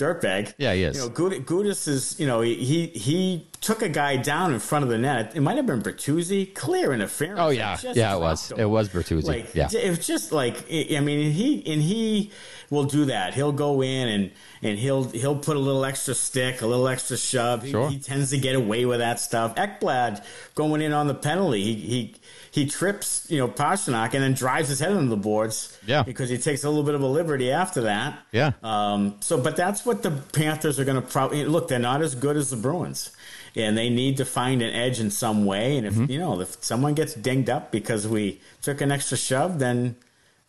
dirtbag. 0.00 0.54
Yeah, 0.58 0.72
he 0.72 0.84
is. 0.84 0.96
You 0.96 1.02
know, 1.02 1.10
Gudas 1.10 1.86
is 1.86 2.18
you 2.18 2.26
know 2.26 2.40
he 2.40 2.86
he 2.86 3.46
took 3.60 3.82
a 3.82 3.88
guy 3.88 4.16
down 4.16 4.54
in 4.54 4.60
front 4.60 4.84
of 4.84 4.88
the 4.88 4.98
net. 4.98 5.36
It 5.36 5.40
might 5.40 5.56
have 5.56 5.66
been 5.66 5.82
Bertuzzi, 5.82 6.54
clear 6.54 6.92
interference. 6.92 7.40
Oh 7.40 7.50
yeah, 7.50 7.76
yeah, 7.82 8.16
it 8.16 8.20
was. 8.20 8.50
him. 8.50 8.60
It 8.60 8.64
was 8.64 8.88
Bertuzzi. 8.88 9.26
Like 9.26 9.54
yeah, 9.54 9.68
it 9.72 9.90
was 9.90 10.06
just 10.06 10.32
like 10.32 10.56
I 10.70 11.00
mean 11.00 11.32
he 11.32 11.62
and 11.72 11.82
he 11.82 12.30
will 12.70 12.84
do 12.84 13.06
that. 13.06 13.34
He'll 13.34 13.52
go 13.52 13.82
in 13.82 14.08
and 14.08 14.30
and 14.62 14.78
he'll 14.78 15.04
he'll 15.04 15.36
put 15.38 15.56
a 15.56 15.60
little 15.60 15.84
extra 15.84 16.14
stick, 16.14 16.62
a 16.62 16.66
little 16.66 16.88
extra 16.88 17.16
shove. 17.16 17.62
He, 17.62 17.72
he 17.88 17.98
tends 17.98 18.30
to 18.30 18.38
get 18.38 18.54
away 18.54 18.84
with 18.86 19.00
that 19.00 19.20
stuff. 19.20 19.54
Ekblad 19.56 20.24
going 20.54 20.80
in 20.80 20.92
on 20.92 21.06
the 21.06 21.14
penalty, 21.14 21.62
he 21.62 21.74
he 21.74 22.14
he 22.52 22.66
trips 22.66 23.26
you 23.30 23.38
know 23.38 23.48
Pastrnak 23.48 24.14
and 24.14 24.22
then 24.22 24.34
drives 24.34 24.68
his 24.68 24.80
head 24.80 24.92
into 24.92 25.06
the 25.08 25.16
boards. 25.16 25.78
Yeah. 25.86 26.02
because 26.02 26.28
he 26.28 26.38
takes 26.38 26.64
a 26.64 26.68
little 26.68 26.84
bit 26.84 26.94
of 26.94 27.00
a 27.02 27.06
liberty 27.06 27.50
after 27.52 27.82
that. 27.82 28.18
Yeah. 28.32 28.52
Um. 28.62 29.16
So, 29.20 29.40
but 29.40 29.56
that's 29.56 29.86
what 29.86 30.02
the 30.02 30.10
Panthers 30.10 30.78
are 30.80 30.84
going 30.84 31.00
to 31.00 31.06
probably 31.08 31.44
look. 31.44 31.68
They're 31.68 31.78
not 31.78 32.02
as 32.02 32.14
good 32.14 32.36
as 32.36 32.50
the 32.50 32.56
Bruins. 32.56 33.10
And 33.56 33.76
they 33.76 33.90
need 33.90 34.18
to 34.18 34.24
find 34.24 34.62
an 34.62 34.70
edge 34.72 35.00
in 35.00 35.10
some 35.10 35.44
way. 35.44 35.76
And 35.76 35.84
if 35.86 35.94
Mm-hmm. 35.94 36.10
you 36.12 36.18
know, 36.20 36.40
if 36.40 36.62
someone 36.62 36.94
gets 36.94 37.14
dinged 37.14 37.50
up 37.50 37.72
because 37.72 38.06
we 38.06 38.40
took 38.62 38.80
an 38.80 38.92
extra 38.92 39.16
shove, 39.16 39.58
then 39.58 39.96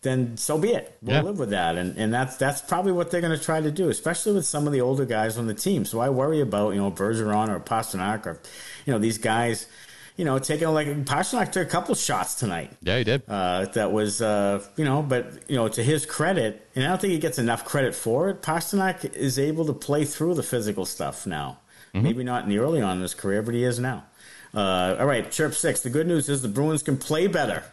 then 0.04 0.36
so 0.38 0.58
be 0.58 0.70
it. 0.74 0.98
We'll 1.02 1.16
Yeah. 1.18 1.22
live 1.22 1.38
with 1.40 1.50
that, 1.52 1.78
and 1.78 1.96
and 1.98 2.12
that's 2.14 2.36
that's 2.38 2.62
probably 2.62 2.92
what 2.92 3.10
they're 3.12 3.22
going 3.22 3.38
to 3.38 3.44
try 3.44 3.62
to 3.62 3.70
do, 3.72 3.90
especially 3.90 4.34
with 4.34 4.46
some 4.46 4.66
of 4.68 4.74
the 4.74 4.82
older 4.82 5.06
guys 5.06 5.38
on 5.38 5.46
the 5.48 5.54
team. 5.54 5.86
So 5.86 6.00
I 6.00 6.10
worry 6.10 6.42
about 6.42 6.72
you 6.72 6.82
know 6.82 6.92
Bergeron 6.92 7.50
or 7.50 7.60
Pastrnak 7.60 8.26
or 8.26 8.40
you 8.86 8.94
know 8.94 9.00
these 9.00 9.18
guys, 9.20 9.68
you 10.22 10.26
know 10.26 10.38
taking 10.38 10.68
like 10.68 10.88
Pastrnak 11.06 11.52
took 11.52 11.68
a 11.68 11.70
couple 11.70 11.96
shots 11.96 12.36
tonight. 12.36 12.70
yeah, 12.84 13.00
he 13.00 13.04
did. 13.04 13.24
Uh, 13.28 13.66
that 13.74 13.92
was 13.92 14.22
uh, 14.22 14.64
you 14.76 14.86
know, 14.86 15.02
but 15.02 15.50
you 15.50 15.56
know 15.56 15.68
to 15.68 15.82
his 15.84 16.06
credit, 16.06 16.70
and 16.76 16.86
I 16.86 16.90
don't 16.90 17.02
think 17.02 17.14
he 17.14 17.18
gets 17.18 17.40
enough 17.40 17.66
credit 17.66 17.96
for 17.96 18.30
it. 18.30 18.44
Pastrnak 18.44 19.16
is 19.16 19.40
able 19.40 19.66
to 19.66 19.74
play 19.74 20.06
through 20.06 20.36
the 20.36 20.44
physical 20.44 20.86
stuff 20.86 21.26
now. 21.26 21.58
Maybe 21.94 22.24
not 22.24 22.44
in 22.44 22.50
the 22.50 22.60
early 22.60 22.82
on 22.82 22.98
in 22.98 23.02
his 23.02 23.16
career, 23.16 23.42
but 23.42 23.56
he 23.56 23.64
is 23.64 23.80
now. 23.80 24.06
Uh, 24.54 24.96
all 25.00 25.08
right, 25.08 25.30
chirp 25.32 25.56
six. 25.56 25.82
The 25.82 25.90
good 25.90 26.06
news 26.06 26.30
is 26.30 26.44
the 26.44 26.48
Bruins 26.48 26.84
can 26.84 26.98
play 26.98 27.26
better. 27.26 27.64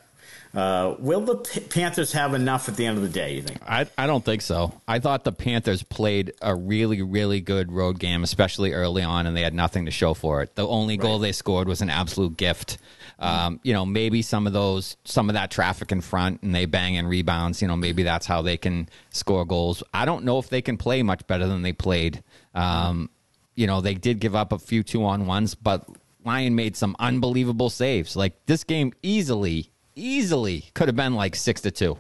Uh, 0.55 0.97
will 0.99 1.21
the 1.21 1.37
P- 1.37 1.61
Panthers 1.61 2.13
have 2.13 2.33
enough 2.35 2.69
at 2.69 2.77
the 2.77 2.87
end 2.87 2.97
of 2.97 3.03
the 3.03 3.09
day? 3.09 3.37
You 3.37 3.43
think? 3.43 3.61
I, 3.67 3.87
I 3.99 4.07
don't 4.07 4.25
think 4.25 4.43
so. 4.43 4.73
I 4.89 4.99
thought 4.99 5.25
the 5.25 5.33
Panthers 5.33 5.83
played 5.83 6.33
a 6.41 6.55
really, 6.55 7.03
really 7.03 7.41
good 7.41 7.71
road 7.71 7.99
game, 7.99 8.25
especially 8.25 8.73
early 8.73 9.03
on, 9.03 9.27
and 9.27 9.37
they 9.37 9.43
had 9.43 9.55
nothing 9.55 9.85
to 9.85 9.91
show 9.91 10.15
for 10.15 10.43
it. 10.43 10.55
The 10.55 10.67
only 10.67 10.97
goal 10.97 11.19
they 11.19 11.33
scored 11.33 11.69
was 11.69 11.83
an 11.83 11.91
absolute 11.91 12.37
gift. 12.37 12.79
Um, 13.19 13.61
you 13.63 13.73
know, 13.73 13.85
maybe 13.85 14.23
some 14.23 14.47
of 14.47 14.53
those, 14.53 14.97
some 15.05 15.29
of 15.29 15.35
that 15.35 15.51
traffic 15.51 15.93
in 15.93 16.01
front, 16.01 16.43
and 16.43 16.55
they 16.55 16.67
bang 16.67 16.97
and 16.97 17.09
rebounds. 17.09 17.61
You 17.61 17.69
know, 17.69 17.77
maybe 17.77 18.03
that's 18.03 18.27
how 18.27 18.43
they 18.43 18.57
can 18.57 18.89
score 19.11 19.45
goals. 19.45 19.83
I 19.93 20.05
don't 20.05 20.25
know 20.25 20.39
if 20.39 20.49
they 20.49 20.63
can 20.63 20.77
play 20.77 21.03
much 21.03 21.27
better 21.27 21.47
than 21.47 21.63
they 21.63 21.73
played. 21.73 22.23
Um, 22.55 23.11
you 23.55 23.67
know, 23.67 23.81
they 23.81 23.95
did 23.95 24.21
give 24.21 24.35
up 24.37 24.53
a 24.53 24.59
few 24.59 24.83
two 24.83 25.05
on 25.05 25.27
ones, 25.27 25.55
but 25.55 25.85
Lyon 26.25 26.55
made 26.55 26.77
some 26.77 26.95
unbelievable 26.99 27.71
saves. 27.71 28.15
Like 28.15 28.47
this 28.47 28.63
game 28.63 28.93
easily, 29.03 29.73
easily 29.99 30.65
could 30.75 30.89
have 30.89 30.97
been 30.97 31.15
like 31.15 31.37
six 31.37 31.61
to 31.63 31.71
two, 31.71 31.99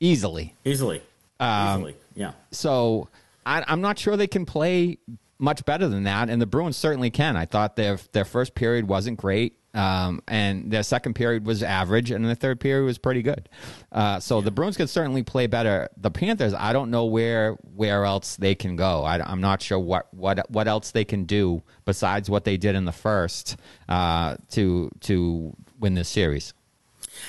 easily. 0.00 0.54
Easily, 0.64 1.02
Um, 1.40 1.80
easily, 1.80 1.96
yeah. 2.14 2.32
So 2.50 3.08
I, 3.44 3.64
I'm 3.66 3.80
not 3.80 3.98
sure 3.98 4.16
they 4.16 4.26
can 4.26 4.46
play 4.46 4.98
much 5.38 5.64
better 5.64 5.88
than 5.88 6.04
that, 6.04 6.30
and 6.30 6.40
the 6.40 6.46
Bruins 6.46 6.76
certainly 6.76 7.10
can. 7.10 7.36
I 7.36 7.46
thought 7.46 7.76
their 7.76 7.98
their 8.12 8.24
first 8.24 8.54
period 8.54 8.86
wasn't 8.86 9.18
great, 9.18 9.58
um, 9.74 10.22
and 10.28 10.70
their 10.70 10.84
second 10.84 11.14
period 11.14 11.44
was 11.44 11.62
average, 11.64 12.12
and 12.12 12.24
the 12.24 12.36
third 12.36 12.60
period 12.60 12.84
was 12.84 12.96
pretty 12.98 13.22
good. 13.22 13.48
Uh, 13.90 14.20
so 14.20 14.40
the 14.40 14.52
Bruins 14.52 14.76
could 14.76 14.88
certainly 14.88 15.24
play 15.24 15.48
better. 15.48 15.88
The 15.96 16.12
Panthers, 16.12 16.54
I 16.54 16.72
don't 16.72 16.90
know 16.90 17.06
where 17.06 17.54
where 17.74 18.04
else 18.04 18.36
they 18.36 18.54
can 18.54 18.76
go. 18.76 19.02
I, 19.02 19.32
am 19.32 19.40
not 19.40 19.60
sure 19.62 19.80
what 19.80 20.12
what 20.14 20.48
what 20.48 20.68
else 20.68 20.92
they 20.92 21.04
can 21.04 21.24
do 21.24 21.62
besides 21.84 22.30
what 22.30 22.44
they 22.44 22.56
did 22.56 22.76
in 22.76 22.84
the 22.84 22.92
first 22.92 23.56
uh, 23.88 24.36
to 24.50 24.90
to 25.00 25.56
win 25.80 25.94
this 25.94 26.08
series. 26.08 26.54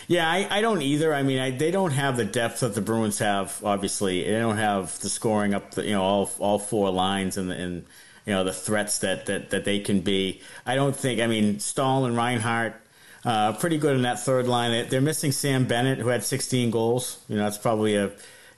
Yeah, 0.08 0.30
I, 0.30 0.48
I 0.50 0.62
don't 0.62 0.82
either. 0.82 1.14
I 1.14 1.24
mean, 1.24 1.40
I, 1.40 1.52
they 1.52 1.72
don't 1.72 1.92
have 1.92 2.18
the 2.18 2.26
depth 2.26 2.60
that 2.62 2.76
the 2.76 2.82
Bruins 2.82 3.20
have. 3.20 3.60
Obviously, 3.64 4.24
they 4.24 4.32
don't 4.40 4.58
have 4.58 4.98
the 5.00 5.10
scoring 5.10 5.54
up. 5.54 5.72
The, 5.72 5.84
you 5.86 5.92
know, 5.92 6.02
all 6.04 6.32
all 6.40 6.60
four 6.60 6.90
lines 6.92 7.38
and 7.38 7.50
the, 7.50 7.56
and 7.56 7.86
you 8.26 8.34
know 8.34 8.44
the 8.44 8.54
threats 8.54 9.00
that, 9.00 9.26
that 9.28 9.50
that 9.52 9.66
they 9.66 9.80
can 9.80 10.02
be. 10.02 10.42
I 10.66 10.76
don't 10.76 10.96
think. 10.96 11.20
I 11.22 11.28
mean, 11.28 11.60
Staal 11.60 12.06
and 12.06 12.16
Reinhart. 12.18 12.76
Uh, 13.26 13.54
pretty 13.54 13.78
good 13.78 13.96
in 13.96 14.02
that 14.02 14.20
third 14.20 14.48
line. 14.50 14.72
They- 14.72 14.84
They're 14.90 15.00
missing 15.02 15.32
Sam 15.32 15.66
Bennett, 15.66 16.00
who 16.00 16.10
had 16.10 16.26
16 16.26 16.72
goals. 16.72 17.20
You 17.30 17.38
know, 17.38 17.44
that's 17.46 17.58
probably 17.58 17.96
a, 17.96 18.08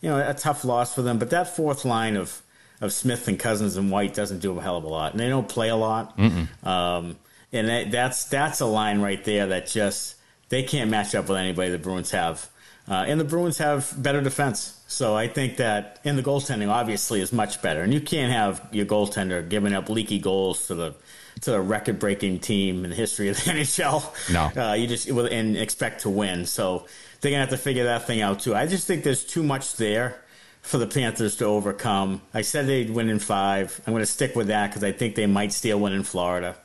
you 0.02 0.10
know, 0.10 0.18
a 0.28 0.34
tough 0.34 0.66
loss 0.66 0.96
for 0.96 1.04
them. 1.04 1.20
But 1.20 1.30
that 1.30 1.56
fourth 1.56 1.86
line 1.86 2.16
of 2.16 2.42
of 2.82 2.92
Smith 2.92 3.28
and 3.28 3.38
Cousins 3.40 3.78
and 3.78 3.90
White 3.92 4.14
doesn't 4.16 4.40
do 4.40 4.58
a 4.58 4.62
hell 4.62 4.78
of 4.78 4.84
a 4.84 4.88
lot, 4.88 5.12
and 5.12 5.20
they 5.20 5.30
don't 5.30 5.48
play 5.48 5.70
a 5.70 5.76
lot. 5.76 6.18
Um, 6.64 7.16
and 7.54 7.68
that, 7.70 7.92
that's 7.92 8.26
that's 8.26 8.60
a 8.60 8.66
line 8.66 9.02
right 9.02 9.24
there 9.24 9.48
that 9.48 9.68
just 9.68 10.16
they 10.56 10.64
can't 10.64 10.90
match 10.90 11.14
up 11.14 11.28
with 11.28 11.38
anybody 11.38 11.70
the 11.70 11.78
Bruins 11.78 12.12
have. 12.12 12.50
Uh, 12.88 13.04
and 13.08 13.20
the 13.20 13.26
Bruins 13.26 13.58
have 13.58 13.92
better 14.02 14.22
defense. 14.22 14.80
So 14.88 15.14
I 15.16 15.28
think 15.28 15.58
that, 15.58 16.00
and 16.06 16.18
the 16.18 16.24
goaltending 16.24 16.70
obviously 16.70 17.20
is 17.20 17.34
much 17.34 17.62
better. 17.62 17.82
And 17.82 17.94
you 17.94 18.00
can't 18.00 18.32
have 18.32 18.66
your 18.72 18.86
goaltender 18.86 19.48
giving 19.50 19.74
up 19.74 19.90
leaky 19.90 20.20
goals 20.20 20.68
to 20.68 20.76
the 20.76 20.96
to 21.42 21.52
the 21.52 21.60
record 21.60 22.00
breaking 22.00 22.40
team 22.40 22.86
in 22.86 22.92
the 22.92 22.96
history 22.96 23.28
of 23.28 23.36
the 23.36 23.42
NHL. 23.52 24.32
No. 24.32 24.70
uh, 24.70 24.74
you 24.76 24.88
just 24.88 25.10
and 25.10 25.58
expect 25.58 26.02
to 26.02 26.10
win. 26.10 26.46
So 26.46 26.86
they're 27.20 27.32
gonna 27.32 27.42
have 27.42 27.50
to 27.50 27.58
figure 27.58 27.84
that 27.86 28.08
thing 28.08 28.22
out 28.22 28.40
too. 28.40 28.56
I 28.56 28.66
just 28.68 28.88
think 28.88 29.04
there's 29.04 29.26
too 29.26 29.44
much 29.44 29.76
there 29.76 30.22
for 30.62 30.78
the 30.78 30.88
Panthers 30.88 31.36
to 31.38 31.46
overcome. 31.46 32.22
I 32.34 32.44
said 32.44 32.66
they'd 32.68 32.90
win 32.90 33.10
in 33.10 33.20
five. 33.20 33.82
I'm 33.86 33.92
going 33.94 34.02
to 34.02 34.08
stick 34.08 34.36
with 34.36 34.48
that 34.48 34.70
because 34.70 34.84
I 34.84 34.94
think 34.94 35.14
they 35.16 35.28
might 35.28 35.52
steal 35.54 35.80
one 35.80 35.94
in 35.94 36.04
Florida. 36.04 36.56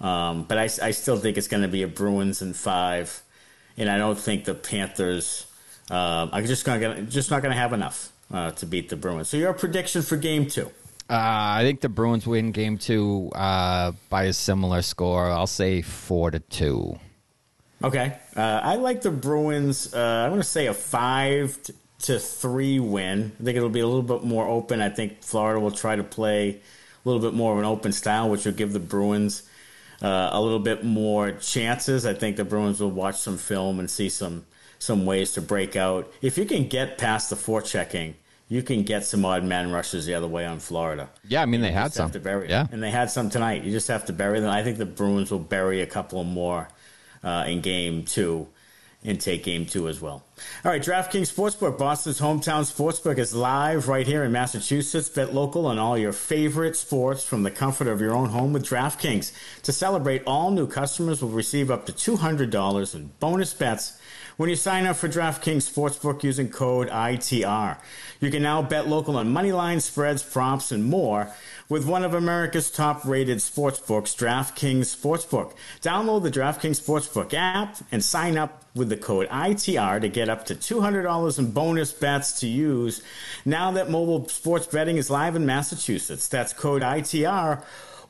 Um, 0.00 0.44
but 0.44 0.58
I, 0.58 0.64
I 0.80 0.90
still 0.92 1.16
think 1.16 1.36
it's 1.36 1.48
going 1.48 1.64
to 1.64 1.68
be 1.68 1.82
a 1.82 1.88
Bruins 1.88 2.40
in 2.40 2.52
five, 2.54 3.20
and 3.78 3.88
I 3.88 3.96
don't 3.96 4.18
think 4.18 4.44
the 4.44 4.54
Panthers. 4.54 5.46
Uh, 5.90 6.28
I'm 6.30 6.44
just 6.44 6.66
going 6.66 6.80
to 6.80 7.02
just 7.02 7.30
not 7.30 7.42
going 7.42 7.54
to 7.54 7.60
have 7.60 7.72
enough 7.72 8.12
uh, 8.30 8.50
to 8.52 8.66
beat 8.66 8.90
the 8.90 8.96
Bruins. 8.96 9.28
So 9.28 9.36
your 9.36 9.54
prediction 9.54 10.02
for 10.02 10.16
Game 10.16 10.46
Two? 10.46 10.70
Uh, 11.10 11.56
I 11.56 11.62
think 11.62 11.80
the 11.80 11.88
Bruins 11.88 12.26
win 12.26 12.52
game 12.52 12.76
two 12.76 13.30
uh, 13.34 13.92
by 14.10 14.24
a 14.24 14.32
similar 14.34 14.82
score. 14.82 15.30
I'll 15.30 15.46
say 15.46 15.80
four 15.80 16.30
to 16.30 16.38
two. 16.38 16.98
Okay, 17.82 18.18
uh, 18.36 18.60
I 18.62 18.76
like 18.76 19.00
the 19.00 19.10
Bruins. 19.10 19.94
Uh, 19.94 20.24
I'm 20.24 20.30
going 20.30 20.42
to 20.42 20.46
say 20.46 20.66
a 20.66 20.74
five 20.74 21.58
to 22.00 22.18
three 22.18 22.78
win. 22.78 23.32
I 23.40 23.44
think 23.44 23.56
it'll 23.56 23.70
be 23.70 23.80
a 23.80 23.86
little 23.86 24.02
bit 24.02 24.22
more 24.22 24.46
open. 24.46 24.82
I 24.82 24.90
think 24.90 25.22
Florida 25.22 25.58
will 25.60 25.70
try 25.70 25.96
to 25.96 26.04
play 26.04 26.50
a 26.50 27.08
little 27.08 27.22
bit 27.22 27.32
more 27.32 27.54
of 27.54 27.58
an 27.58 27.64
open 27.64 27.92
style, 27.92 28.28
which 28.28 28.44
will 28.44 28.52
give 28.52 28.74
the 28.74 28.80
Bruins 28.80 29.47
uh, 30.02 30.30
a 30.32 30.40
little 30.40 30.58
bit 30.58 30.84
more 30.84 31.32
chances. 31.32 32.06
I 32.06 32.14
think 32.14 32.36
the 32.36 32.44
Bruins 32.44 32.80
will 32.80 32.90
watch 32.90 33.16
some 33.16 33.36
film 33.36 33.78
and 33.78 33.90
see 33.90 34.08
some 34.08 34.46
some 34.78 35.04
ways 35.04 35.32
to 35.32 35.40
break 35.40 35.74
out. 35.74 36.12
If 36.22 36.38
you 36.38 36.44
can 36.44 36.68
get 36.68 36.98
past 36.98 37.30
the 37.30 37.36
forechecking, 37.36 38.14
you 38.48 38.62
can 38.62 38.84
get 38.84 39.04
some 39.04 39.24
odd 39.24 39.42
man 39.42 39.72
rushes 39.72 40.06
the 40.06 40.14
other 40.14 40.28
way 40.28 40.46
on 40.46 40.60
Florida. 40.60 41.10
Yeah, 41.26 41.42
I 41.42 41.46
mean 41.46 41.60
they 41.60 41.72
had 41.72 41.92
some. 41.92 42.04
have 42.04 42.12
to 42.12 42.20
bury 42.20 42.48
Yeah, 42.48 42.66
and 42.70 42.82
they 42.82 42.90
had 42.90 43.10
some 43.10 43.28
tonight. 43.28 43.64
You 43.64 43.72
just 43.72 43.88
have 43.88 44.06
to 44.06 44.12
bury 44.12 44.40
them. 44.40 44.50
I 44.50 44.62
think 44.62 44.78
the 44.78 44.86
Bruins 44.86 45.30
will 45.30 45.38
bury 45.40 45.80
a 45.80 45.86
couple 45.86 46.22
more 46.24 46.68
uh, 47.22 47.44
in 47.46 47.60
game 47.60 48.04
two 48.04 48.48
and 49.04 49.20
take 49.20 49.44
game 49.44 49.64
two 49.64 49.88
as 49.88 50.00
well. 50.00 50.24
All 50.64 50.72
right, 50.72 50.82
DraftKings 50.82 51.32
Sportsbook, 51.32 51.78
Boston's 51.78 52.20
hometown 52.20 52.62
sportsbook, 52.62 53.18
is 53.18 53.34
live 53.34 53.86
right 53.86 54.06
here 54.06 54.24
in 54.24 54.32
Massachusetts. 54.32 55.08
Bet 55.08 55.32
local 55.32 55.66
on 55.66 55.78
all 55.78 55.96
your 55.96 56.12
favorite 56.12 56.76
sports 56.76 57.24
from 57.24 57.44
the 57.44 57.50
comfort 57.50 57.86
of 57.86 58.00
your 58.00 58.14
own 58.14 58.30
home 58.30 58.52
with 58.52 58.64
DraftKings. 58.64 59.32
To 59.62 59.72
celebrate, 59.72 60.22
all 60.26 60.50
new 60.50 60.66
customers 60.66 61.22
will 61.22 61.30
receive 61.30 61.70
up 61.70 61.86
to 61.86 61.92
$200 61.92 62.94
in 62.94 63.10
bonus 63.20 63.54
bets 63.54 64.00
when 64.36 64.48
you 64.48 64.56
sign 64.56 64.86
up 64.86 64.96
for 64.96 65.08
DraftKings 65.08 65.68
Sportsbook 65.68 66.22
using 66.22 66.48
code 66.48 66.88
ITR. 66.88 67.76
You 68.20 68.30
can 68.30 68.42
now 68.42 68.62
bet 68.62 68.88
local 68.88 69.16
on 69.16 69.28
money 69.28 69.52
line 69.52 69.80
spreads, 69.80 70.22
props, 70.22 70.72
and 70.72 70.84
more 70.84 71.32
with 71.68 71.86
one 71.86 72.02
of 72.02 72.14
America's 72.14 72.70
top 72.70 73.04
rated 73.04 73.38
sportsbooks, 73.38 74.16
DraftKings 74.16 74.96
Sportsbook. 74.96 75.52
Download 75.82 76.22
the 76.22 76.30
DraftKings 76.30 76.80
Sportsbook 76.82 77.34
app 77.34 77.76
and 77.92 78.02
sign 78.02 78.38
up 78.38 78.64
with 78.74 78.88
the 78.88 78.96
code 78.96 79.28
ITR 79.28 80.00
to 80.00 80.08
get 80.08 80.28
up 80.28 80.46
to 80.46 80.54
$200 80.54 81.38
in 81.38 81.50
bonus 81.50 81.92
bets 81.92 82.40
to 82.40 82.46
use 82.46 83.02
now 83.44 83.70
that 83.72 83.90
mobile 83.90 84.28
sports 84.28 84.66
betting 84.66 84.96
is 84.96 85.10
live 85.10 85.36
in 85.36 85.44
Massachusetts. 85.44 86.28
That's 86.28 86.52
code 86.52 86.82
ITR 86.82 87.62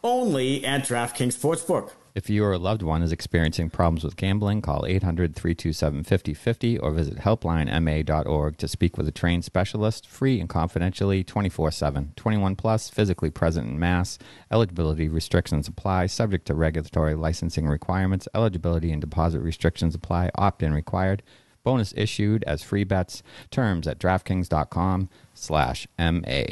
only 0.04 0.64
at 0.64 0.82
DraftKings 0.82 1.36
Sportsbook. 1.36 1.90
If 2.14 2.28
you 2.28 2.44
or 2.44 2.52
a 2.52 2.58
loved 2.58 2.82
one 2.82 3.02
is 3.02 3.12
experiencing 3.12 3.70
problems 3.70 4.02
with 4.02 4.16
gambling, 4.16 4.62
call 4.62 4.84
800 4.86 5.36
327 5.36 6.04
5050 6.04 6.78
or 6.78 6.90
visit 6.90 7.18
helplinema.org 7.18 8.56
to 8.56 8.68
speak 8.68 8.96
with 8.96 9.06
a 9.06 9.12
trained 9.12 9.44
specialist, 9.44 10.06
free 10.06 10.40
and 10.40 10.48
confidentially, 10.48 11.22
24 11.22 11.70
7. 11.70 12.12
21 12.16 12.56
plus, 12.56 12.88
physically 12.90 13.30
present 13.30 13.68
in 13.68 13.78
Mass. 13.78 14.18
Eligibility 14.50 15.08
restrictions 15.08 15.68
apply, 15.68 16.06
subject 16.06 16.46
to 16.46 16.54
regulatory 16.54 17.14
licensing 17.14 17.66
requirements. 17.66 18.26
Eligibility 18.34 18.90
and 18.90 19.00
deposit 19.00 19.40
restrictions 19.40 19.94
apply, 19.94 20.30
opt 20.34 20.62
in 20.62 20.72
required. 20.72 21.22
Bonus 21.62 21.92
issued 21.96 22.44
as 22.44 22.62
free 22.62 22.84
bets. 22.84 23.22
Terms 23.50 23.86
at 23.86 23.98
DraftKings.com 23.98 25.08
slash 25.34 25.86
MA. 25.98 26.42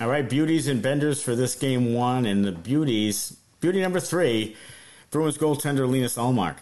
All 0.00 0.08
right, 0.08 0.28
beauties 0.28 0.66
and 0.66 0.82
benders 0.82 1.22
for 1.22 1.36
this 1.36 1.54
game 1.54 1.94
one, 1.94 2.26
and 2.26 2.44
the 2.44 2.52
beauties. 2.52 3.36
Beauty 3.60 3.82
number 3.82 4.00
three, 4.00 4.56
Bruins 5.10 5.38
goaltender 5.38 5.90
Linus 5.90 6.16
Ullmark. 6.16 6.56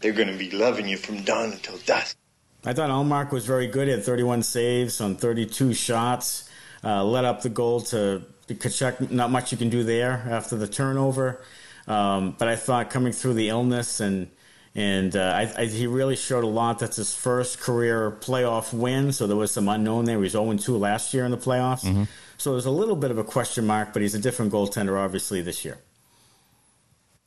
They're 0.00 0.12
going 0.12 0.28
to 0.28 0.36
be 0.36 0.50
loving 0.50 0.88
you 0.88 0.96
from 0.96 1.22
dawn 1.22 1.52
until 1.52 1.76
dusk. 1.78 2.16
I 2.64 2.72
thought 2.72 2.90
Ullmark 2.90 3.32
was 3.32 3.46
very 3.46 3.66
good. 3.66 3.88
He 3.88 3.92
had 3.92 4.02
31 4.02 4.42
saves 4.42 5.00
on 5.00 5.16
32 5.16 5.74
shots. 5.74 6.48
Uh, 6.82 7.04
let 7.04 7.24
up 7.24 7.42
the 7.42 7.48
goal 7.48 7.82
to, 7.82 8.22
to 8.46 8.54
Tkachuk. 8.54 9.10
Not 9.10 9.30
much 9.30 9.52
you 9.52 9.58
can 9.58 9.68
do 9.68 9.84
there 9.84 10.26
after 10.30 10.56
the 10.56 10.66
turnover. 10.66 11.42
Um, 11.86 12.34
but 12.38 12.48
I 12.48 12.56
thought 12.56 12.90
coming 12.90 13.12
through 13.12 13.34
the 13.34 13.48
illness 13.48 14.00
and 14.00 14.30
and 14.76 15.16
uh, 15.16 15.20
I, 15.34 15.62
I, 15.62 15.64
he 15.66 15.88
really 15.88 16.14
showed 16.14 16.44
a 16.44 16.46
lot. 16.46 16.78
That's 16.78 16.94
his 16.94 17.12
first 17.12 17.60
career 17.60 18.12
playoff 18.12 18.72
win, 18.72 19.10
so 19.10 19.26
there 19.26 19.36
was 19.36 19.50
some 19.50 19.68
unknown 19.68 20.04
there. 20.04 20.16
He 20.16 20.22
was 20.22 20.32
0 20.32 20.56
2 20.56 20.76
last 20.76 21.12
year 21.12 21.24
in 21.24 21.32
the 21.32 21.36
playoffs. 21.36 21.84
Mm-hmm. 21.84 22.04
So 22.38 22.52
there's 22.52 22.66
a 22.66 22.70
little 22.70 22.94
bit 22.94 23.10
of 23.10 23.18
a 23.18 23.24
question 23.24 23.66
mark, 23.66 23.92
but 23.92 24.00
he's 24.00 24.14
a 24.14 24.18
different 24.20 24.52
goaltender, 24.52 24.96
obviously, 24.96 25.42
this 25.42 25.64
year. 25.64 25.78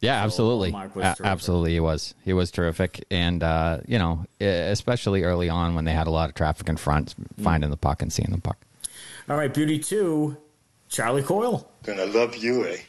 Yeah, 0.04 0.22
absolutely. 0.22 0.74
A- 0.74 1.16
absolutely, 1.24 1.72
he 1.72 1.80
was. 1.80 2.14
He 2.26 2.34
was 2.34 2.52
terrific, 2.52 3.06
and 3.10 3.42
uh, 3.42 3.80
you 3.88 3.98
know, 3.98 4.26
especially 4.42 5.24
early 5.24 5.48
on 5.48 5.76
when 5.76 5.86
they 5.86 5.94
had 5.94 6.08
a 6.08 6.10
lot 6.10 6.28
of 6.28 6.36
traffic 6.36 6.68
in 6.68 6.76
front, 6.76 7.16
finding 7.42 7.70
mm. 7.70 7.72
the 7.72 7.78
puck 7.78 8.02
and 8.02 8.12
seeing 8.12 8.30
the 8.30 8.42
puck. 8.42 8.58
All 9.30 9.38
right, 9.38 9.54
beauty 9.54 9.80
two, 9.80 10.36
Charlie 10.90 11.24
Coyle. 11.24 11.72
Gonna 11.84 12.06
love 12.06 12.36
you, 12.36 12.68
eh? 12.68 12.80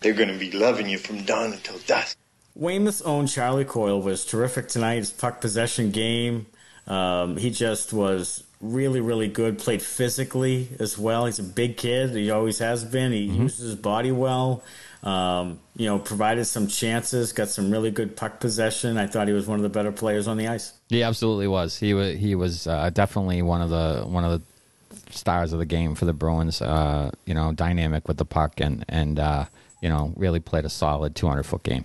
They're 0.00 0.12
gonna 0.12 0.36
be 0.36 0.50
loving 0.50 0.90
you 0.90 0.98
from 0.98 1.24
dawn 1.24 1.54
until 1.54 1.78
dusk. 1.86 2.18
Weymouth's 2.54 3.00
own 3.00 3.28
Charlie 3.28 3.64
Coyle 3.64 4.02
was 4.02 4.26
terrific 4.26 4.68
tonight. 4.68 4.96
His 4.96 5.10
puck 5.10 5.40
possession 5.40 5.90
game, 5.90 6.48
um, 6.86 7.38
he 7.38 7.48
just 7.48 7.94
was 7.94 8.44
really, 8.60 9.00
really 9.00 9.28
good. 9.28 9.58
Played 9.58 9.80
physically 9.80 10.68
as 10.78 10.98
well. 10.98 11.24
He's 11.24 11.38
a 11.38 11.44
big 11.44 11.78
kid. 11.78 12.10
He 12.10 12.30
always 12.30 12.58
has 12.58 12.84
been. 12.84 13.12
He 13.12 13.26
mm-hmm. 13.26 13.44
uses 13.44 13.70
his 13.70 13.74
body 13.74 14.12
well. 14.12 14.62
Um, 15.02 15.60
you 15.76 15.86
know, 15.86 15.98
provided 15.98 16.44
some 16.46 16.66
chances. 16.66 17.32
Got 17.32 17.48
some 17.48 17.70
really 17.70 17.90
good 17.90 18.16
puck 18.16 18.40
possession. 18.40 18.98
I 18.98 19.06
thought 19.06 19.28
he 19.28 19.32
was 19.32 19.46
one 19.46 19.58
of 19.58 19.62
the 19.62 19.68
better 19.68 19.92
players 19.92 20.26
on 20.26 20.36
the 20.36 20.48
ice. 20.48 20.72
He 20.88 21.02
absolutely 21.02 21.46
was. 21.46 21.78
He 21.78 21.94
was. 21.94 22.18
He 22.18 22.34
was 22.34 22.66
uh, 22.66 22.90
definitely 22.90 23.42
one 23.42 23.62
of 23.62 23.70
the 23.70 24.02
one 24.06 24.24
of 24.24 24.32
the 24.40 25.12
stars 25.12 25.52
of 25.52 25.58
the 25.58 25.66
game 25.66 25.94
for 25.94 26.04
the 26.04 26.12
Bruins. 26.12 26.60
Uh, 26.60 27.10
you 27.26 27.34
know, 27.34 27.52
dynamic 27.52 28.08
with 28.08 28.16
the 28.16 28.24
puck 28.24 28.60
and 28.60 28.84
and 28.88 29.18
uh, 29.20 29.44
you 29.80 29.88
know 29.88 30.12
really 30.16 30.40
played 30.40 30.64
a 30.64 30.70
solid 30.70 31.14
200 31.14 31.44
foot 31.44 31.62
game. 31.62 31.84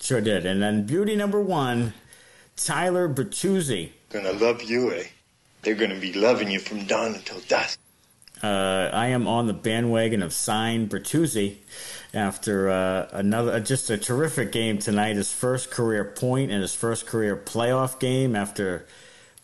Sure 0.00 0.20
did. 0.20 0.46
And 0.46 0.62
then 0.62 0.86
beauty 0.86 1.16
number 1.16 1.40
one, 1.40 1.92
Tyler 2.56 3.08
Bertuzzi. 3.08 3.90
Gonna 4.10 4.32
love 4.32 4.62
you, 4.62 4.92
eh? 4.92 5.04
They're 5.62 5.74
gonna 5.74 5.98
be 5.98 6.12
loving 6.12 6.50
you 6.50 6.60
from 6.60 6.86
dawn 6.86 7.14
until 7.14 7.40
dusk. 7.40 7.78
Uh, 8.42 8.90
I 8.92 9.08
am 9.08 9.26
on 9.26 9.46
the 9.46 9.54
bandwagon 9.54 10.22
of 10.22 10.32
sign 10.32 10.88
Bertuzzi 10.88 11.56
after 12.12 12.68
uh, 12.68 13.08
another 13.12 13.52
uh, 13.52 13.60
just 13.60 13.88
a 13.88 13.96
terrific 13.96 14.52
game 14.52 14.78
tonight. 14.78 15.16
His 15.16 15.32
first 15.32 15.70
career 15.70 16.04
point 16.04 16.50
and 16.50 16.60
his 16.60 16.74
first 16.74 17.06
career 17.06 17.36
playoff 17.36 17.98
game 17.98 18.36
after 18.36 18.86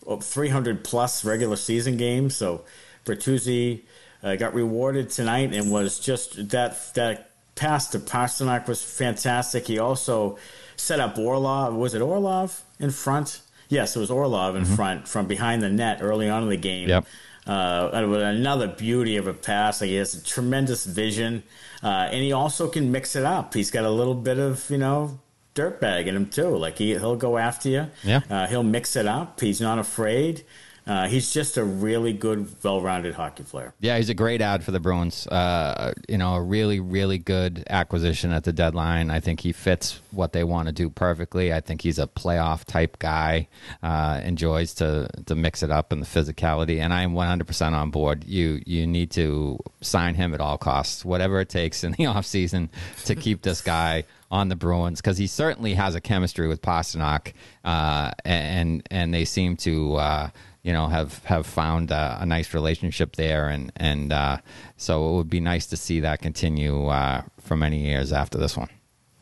oh, 0.05 0.19
300 0.19 0.83
plus 0.83 1.25
regular 1.25 1.55
season 1.55 1.97
games. 1.97 2.35
So 2.35 2.65
Bertuzzi 3.05 3.81
uh, 4.23 4.35
got 4.35 4.53
rewarded 4.53 5.09
tonight 5.09 5.53
and 5.53 5.71
was 5.71 5.99
just 5.99 6.49
that 6.49 6.93
that 6.93 7.31
pass 7.55 7.87
to 7.89 7.99
Pastrnak 7.99 8.67
was 8.67 8.83
fantastic. 8.83 9.67
He 9.67 9.79
also 9.79 10.37
set 10.75 10.99
up 10.99 11.17
Orlov. 11.17 11.73
Was 11.73 11.93
it 11.93 12.01
Orlov 12.01 12.63
in 12.79 12.91
front? 12.91 13.41
Yes, 13.69 13.95
it 13.95 13.99
was 13.99 14.11
Orlov 14.11 14.55
in 14.55 14.63
mm-hmm. 14.63 14.75
front 14.75 15.07
from 15.07 15.27
behind 15.27 15.61
the 15.63 15.69
net 15.69 15.99
early 16.01 16.29
on 16.29 16.43
in 16.43 16.49
the 16.49 16.57
game. 16.57 16.89
Yep. 16.89 17.05
Uh, 17.45 17.89
another 17.93 18.67
beauty 18.67 19.17
of 19.17 19.27
a 19.27 19.33
pass. 19.33 19.81
Like 19.81 19.89
he 19.89 19.95
has 19.95 20.15
a 20.15 20.23
tremendous 20.23 20.85
vision, 20.85 21.43
uh, 21.83 22.09
and 22.11 22.23
he 22.23 22.31
also 22.31 22.69
can 22.69 22.91
mix 22.91 23.15
it 23.15 23.25
up. 23.25 23.53
He's 23.53 23.71
got 23.71 23.83
a 23.83 23.89
little 23.89 24.15
bit 24.15 24.39
of 24.39 24.69
you 24.69 24.77
know 24.77 25.19
dirtbag 25.55 26.07
in 26.07 26.15
him 26.15 26.29
too. 26.29 26.55
Like 26.55 26.77
he 26.77 26.91
he'll 26.91 27.15
go 27.15 27.37
after 27.37 27.69
you. 27.69 27.87
Yeah. 28.03 28.21
Uh, 28.29 28.47
he'll 28.47 28.63
mix 28.63 28.95
it 28.95 29.07
up. 29.07 29.39
He's 29.39 29.59
not 29.59 29.77
afraid. 29.77 30.43
Uh, 30.85 31.07
he's 31.07 31.31
just 31.31 31.55
a 31.55 31.63
really 31.63 32.11
good, 32.11 32.47
well-rounded 32.61 33.13
hockey 33.13 33.43
player. 33.43 33.73
Yeah, 33.79 33.97
he's 33.97 34.09
a 34.09 34.13
great 34.13 34.41
ad 34.41 34.63
for 34.63 34.71
the 34.71 34.79
Bruins. 34.79 35.27
Uh, 35.27 35.93
you 36.09 36.17
know, 36.17 36.35
a 36.35 36.41
really, 36.41 36.79
really 36.81 37.17
good 37.17 37.63
acquisition 37.69 38.33
at 38.33 38.43
the 38.43 38.51
deadline. 38.51 39.09
I 39.09 39.21
think 39.21 39.39
he 39.39 39.53
fits 39.53 40.01
what 40.11 40.33
they 40.33 40.43
want 40.43 40.67
to 40.67 40.73
do 40.73 40.89
perfectly. 40.89 41.53
I 41.53 41.61
think 41.61 41.81
he's 41.81 41.99
a 41.99 42.07
playoff 42.07 42.65
type 42.65 42.99
guy. 42.99 43.47
Uh, 43.81 44.21
enjoys 44.23 44.73
to 44.75 45.09
to 45.25 45.35
mix 45.35 45.63
it 45.63 45.71
up 45.71 45.91
and 45.91 46.01
the 46.01 46.05
physicality. 46.05 46.79
And 46.79 46.93
I 46.93 47.03
am 47.03 47.13
100% 47.13 47.71
on 47.71 47.89
board. 47.89 48.25
You 48.25 48.61
you 48.65 48.85
need 48.85 49.11
to 49.11 49.59
sign 49.81 50.15
him 50.15 50.33
at 50.33 50.41
all 50.41 50.57
costs, 50.57 51.05
whatever 51.05 51.39
it 51.39 51.49
takes 51.49 51.83
in 51.83 51.93
the 51.93 52.03
offseason 52.03 52.69
to 53.05 53.15
keep 53.15 53.41
this 53.41 53.61
guy 53.61 54.03
on 54.29 54.49
the 54.49 54.55
Bruins 54.55 54.99
because 54.99 55.17
he 55.17 55.27
certainly 55.27 55.75
has 55.75 55.93
a 55.93 56.01
chemistry 56.01 56.47
with 56.47 56.61
Pastrnak, 56.61 57.33
uh, 57.63 58.11
and 58.25 58.85
and 58.89 59.13
they 59.13 59.25
seem 59.25 59.55
to 59.57 59.95
uh, 59.95 60.29
you 60.63 60.71
know 60.73 60.87
have 60.87 61.23
have 61.25 61.45
found 61.45 61.91
a, 61.91 62.17
a 62.21 62.25
nice 62.25 62.53
relationship 62.53 63.15
there, 63.15 63.49
and 63.49 63.71
and 63.75 64.11
uh, 64.11 64.37
so 64.77 65.09
it 65.09 65.13
would 65.17 65.29
be 65.29 65.39
nice 65.39 65.67
to 65.67 65.77
see 65.77 65.99
that 65.99 66.21
continue 66.21 66.87
uh, 66.87 67.21
for 67.41 67.55
many 67.55 67.79
years 67.79 68.11
after 68.11 68.37
this 68.37 68.57
one. 68.57 68.69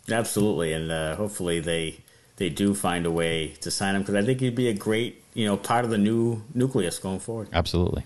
Absolutely, 0.09 0.73
and 0.73 0.91
uh, 0.91 1.15
hopefully 1.15 1.59
they 1.59 1.97
they 2.37 2.49
do 2.49 2.73
find 2.73 3.05
a 3.05 3.11
way 3.11 3.49
to 3.61 3.69
sign 3.71 3.95
him 3.95 4.03
because 4.03 4.15
I 4.15 4.23
think 4.23 4.39
he'd 4.39 4.55
be 4.55 4.69
a 4.69 4.73
great 4.73 5.23
you 5.33 5.45
know 5.45 5.57
part 5.57 5.83
of 5.83 5.91
the 5.91 5.97
new 5.97 6.43
nucleus 6.53 6.99
going 6.99 7.19
forward. 7.19 7.49
Absolutely. 7.51 8.05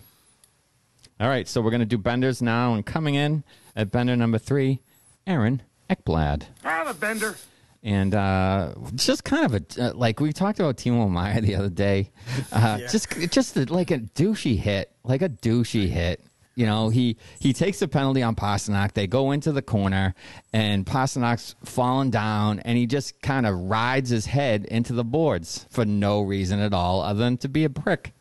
All 1.19 1.29
right, 1.29 1.47
so 1.47 1.61
we're 1.61 1.71
going 1.71 1.79
to 1.79 1.85
do 1.85 1.97
benders 1.97 2.41
now, 2.41 2.73
and 2.73 2.85
coming 2.85 3.15
in 3.15 3.43
at 3.75 3.91
bender 3.91 4.15
number 4.17 4.37
three, 4.37 4.79
Aaron 5.25 5.61
Ekblad. 5.89 6.43
Ah, 6.65 6.83
the 6.85 6.93
bender 6.93 7.35
and 7.85 8.15
uh, 8.15 8.73
just 8.95 9.23
kind 9.23 9.45
of 9.45 9.53
a 9.53 9.89
uh, 9.89 9.93
like 9.93 10.19
we 10.19 10.33
talked 10.33 10.59
about 10.59 10.75
Timo 10.75 11.09
Meier 11.09 11.39
the 11.39 11.55
other 11.55 11.69
day. 11.69 12.11
Uh, 12.51 12.77
yeah. 12.79 12.87
Just 12.87 13.09
just 13.31 13.55
a, 13.57 13.65
like 13.65 13.91
a 13.91 13.99
douchey 13.99 14.57
hit, 14.57 14.91
like 15.03 15.21
a 15.21 15.29
douchey 15.29 15.87
hit. 15.87 16.21
You 16.55 16.65
know, 16.65 16.89
he 16.89 17.17
he 17.39 17.53
takes 17.53 17.81
a 17.81 17.87
penalty 17.87 18.23
on 18.23 18.35
Pastrnak. 18.35 18.93
They 18.93 19.07
go 19.07 19.31
into 19.31 19.51
the 19.51 19.61
corner, 19.61 20.15
and 20.53 20.85
Pastrnak's 20.85 21.55
falling 21.63 22.09
down, 22.09 22.59
and 22.61 22.77
he 22.77 22.87
just 22.87 23.21
kind 23.21 23.45
of 23.45 23.55
rides 23.55 24.09
his 24.09 24.25
head 24.25 24.65
into 24.65 24.93
the 24.93 25.03
boards 25.03 25.67
for 25.69 25.85
no 25.85 26.21
reason 26.21 26.59
at 26.59 26.73
all, 26.73 27.01
other 27.01 27.19
than 27.19 27.37
to 27.37 27.49
be 27.49 27.63
a 27.63 27.69
prick. 27.69 28.13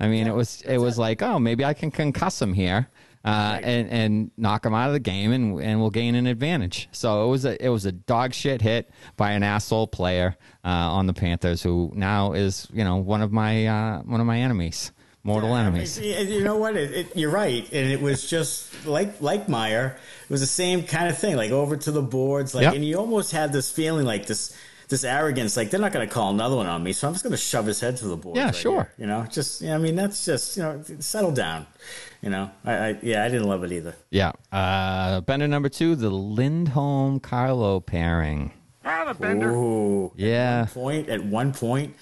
I 0.00 0.08
mean, 0.08 0.26
yeah, 0.26 0.32
it 0.32 0.36
was 0.36 0.62
it 0.62 0.78
was 0.78 0.98
like, 0.98 1.22
oh, 1.22 1.38
maybe 1.38 1.64
I 1.64 1.74
can 1.74 1.90
concuss 1.90 2.42
him 2.42 2.54
here 2.54 2.88
uh, 3.24 3.60
and 3.62 3.88
and 3.88 4.30
knock 4.36 4.62
them 4.62 4.74
out 4.74 4.88
of 4.88 4.92
the 4.92 5.00
game, 5.00 5.32
and 5.32 5.60
and 5.60 5.80
we'll 5.80 5.90
gain 5.90 6.14
an 6.14 6.26
advantage. 6.26 6.88
So 6.92 7.26
it 7.26 7.30
was 7.30 7.44
a 7.44 7.64
it 7.64 7.68
was 7.68 7.84
a 7.86 7.92
dog 7.92 8.34
shit 8.34 8.62
hit 8.62 8.90
by 9.16 9.32
an 9.32 9.42
asshole 9.42 9.86
player 9.86 10.36
uh, 10.64 10.68
on 10.68 11.06
the 11.06 11.14
Panthers, 11.14 11.62
who 11.62 11.92
now 11.94 12.32
is 12.32 12.68
you 12.72 12.84
know 12.84 12.96
one 12.96 13.22
of 13.22 13.32
my 13.32 13.66
uh, 13.66 14.02
one 14.02 14.20
of 14.20 14.26
my 14.26 14.38
enemies. 14.38 14.92
Mortal 15.24 15.54
enemies. 15.54 16.00
You 16.00 16.42
know 16.42 16.56
what? 16.56 16.76
It, 16.76 16.92
it, 16.92 17.16
you're 17.16 17.30
right, 17.30 17.64
and 17.72 17.92
it 17.92 18.02
was 18.02 18.28
just 18.28 18.84
like 18.84 19.20
like 19.20 19.48
Meier. 19.48 19.96
It 20.24 20.30
was 20.30 20.40
the 20.40 20.48
same 20.48 20.82
kind 20.82 21.08
of 21.08 21.16
thing, 21.16 21.36
like 21.36 21.52
over 21.52 21.76
to 21.76 21.92
the 21.92 22.02
boards, 22.02 22.56
like, 22.56 22.62
yep. 22.62 22.74
and 22.74 22.84
you 22.84 22.98
almost 22.98 23.30
had 23.30 23.52
this 23.52 23.70
feeling 23.70 24.04
like 24.04 24.26
this 24.26 24.56
this 24.92 25.04
arrogance, 25.04 25.56
like 25.56 25.70
they're 25.70 25.80
not 25.80 25.90
going 25.90 26.06
to 26.06 26.14
call 26.14 26.30
another 26.30 26.54
one 26.54 26.66
on 26.66 26.82
me, 26.82 26.92
so 26.92 27.08
I'm 27.08 27.14
just 27.14 27.24
going 27.24 27.32
to 27.32 27.36
shove 27.38 27.66
his 27.66 27.80
head 27.80 27.98
through 27.98 28.10
the 28.10 28.16
board. 28.16 28.36
Yeah, 28.36 28.46
right 28.46 28.54
sure. 28.54 28.82
Here. 28.82 28.92
You 28.98 29.06
know, 29.06 29.26
just 29.28 29.62
yeah, 29.62 29.74
I 29.74 29.78
mean, 29.78 29.96
that's 29.96 30.24
just 30.24 30.56
you 30.56 30.62
know, 30.62 30.84
settle 31.00 31.32
down. 31.32 31.66
You 32.20 32.30
know, 32.30 32.50
I, 32.64 32.72
I 32.72 32.98
yeah, 33.02 33.24
I 33.24 33.28
didn't 33.28 33.48
love 33.48 33.64
it 33.64 33.72
either. 33.72 33.96
Yeah, 34.10 34.32
uh, 34.52 35.22
bender 35.22 35.48
number 35.48 35.70
two, 35.70 35.96
the 35.96 36.10
Lindholm 36.10 37.20
Carlo 37.20 37.80
pairing. 37.80 38.52
Ah, 38.84 39.06
the 39.06 39.14
bender. 39.14 39.50
Ooh, 39.50 40.12
yeah. 40.14 40.66
At 40.68 40.76
one 40.76 40.84
point, 40.84 41.08
at 41.08 41.24
one 41.24 41.52
point, 41.52 41.96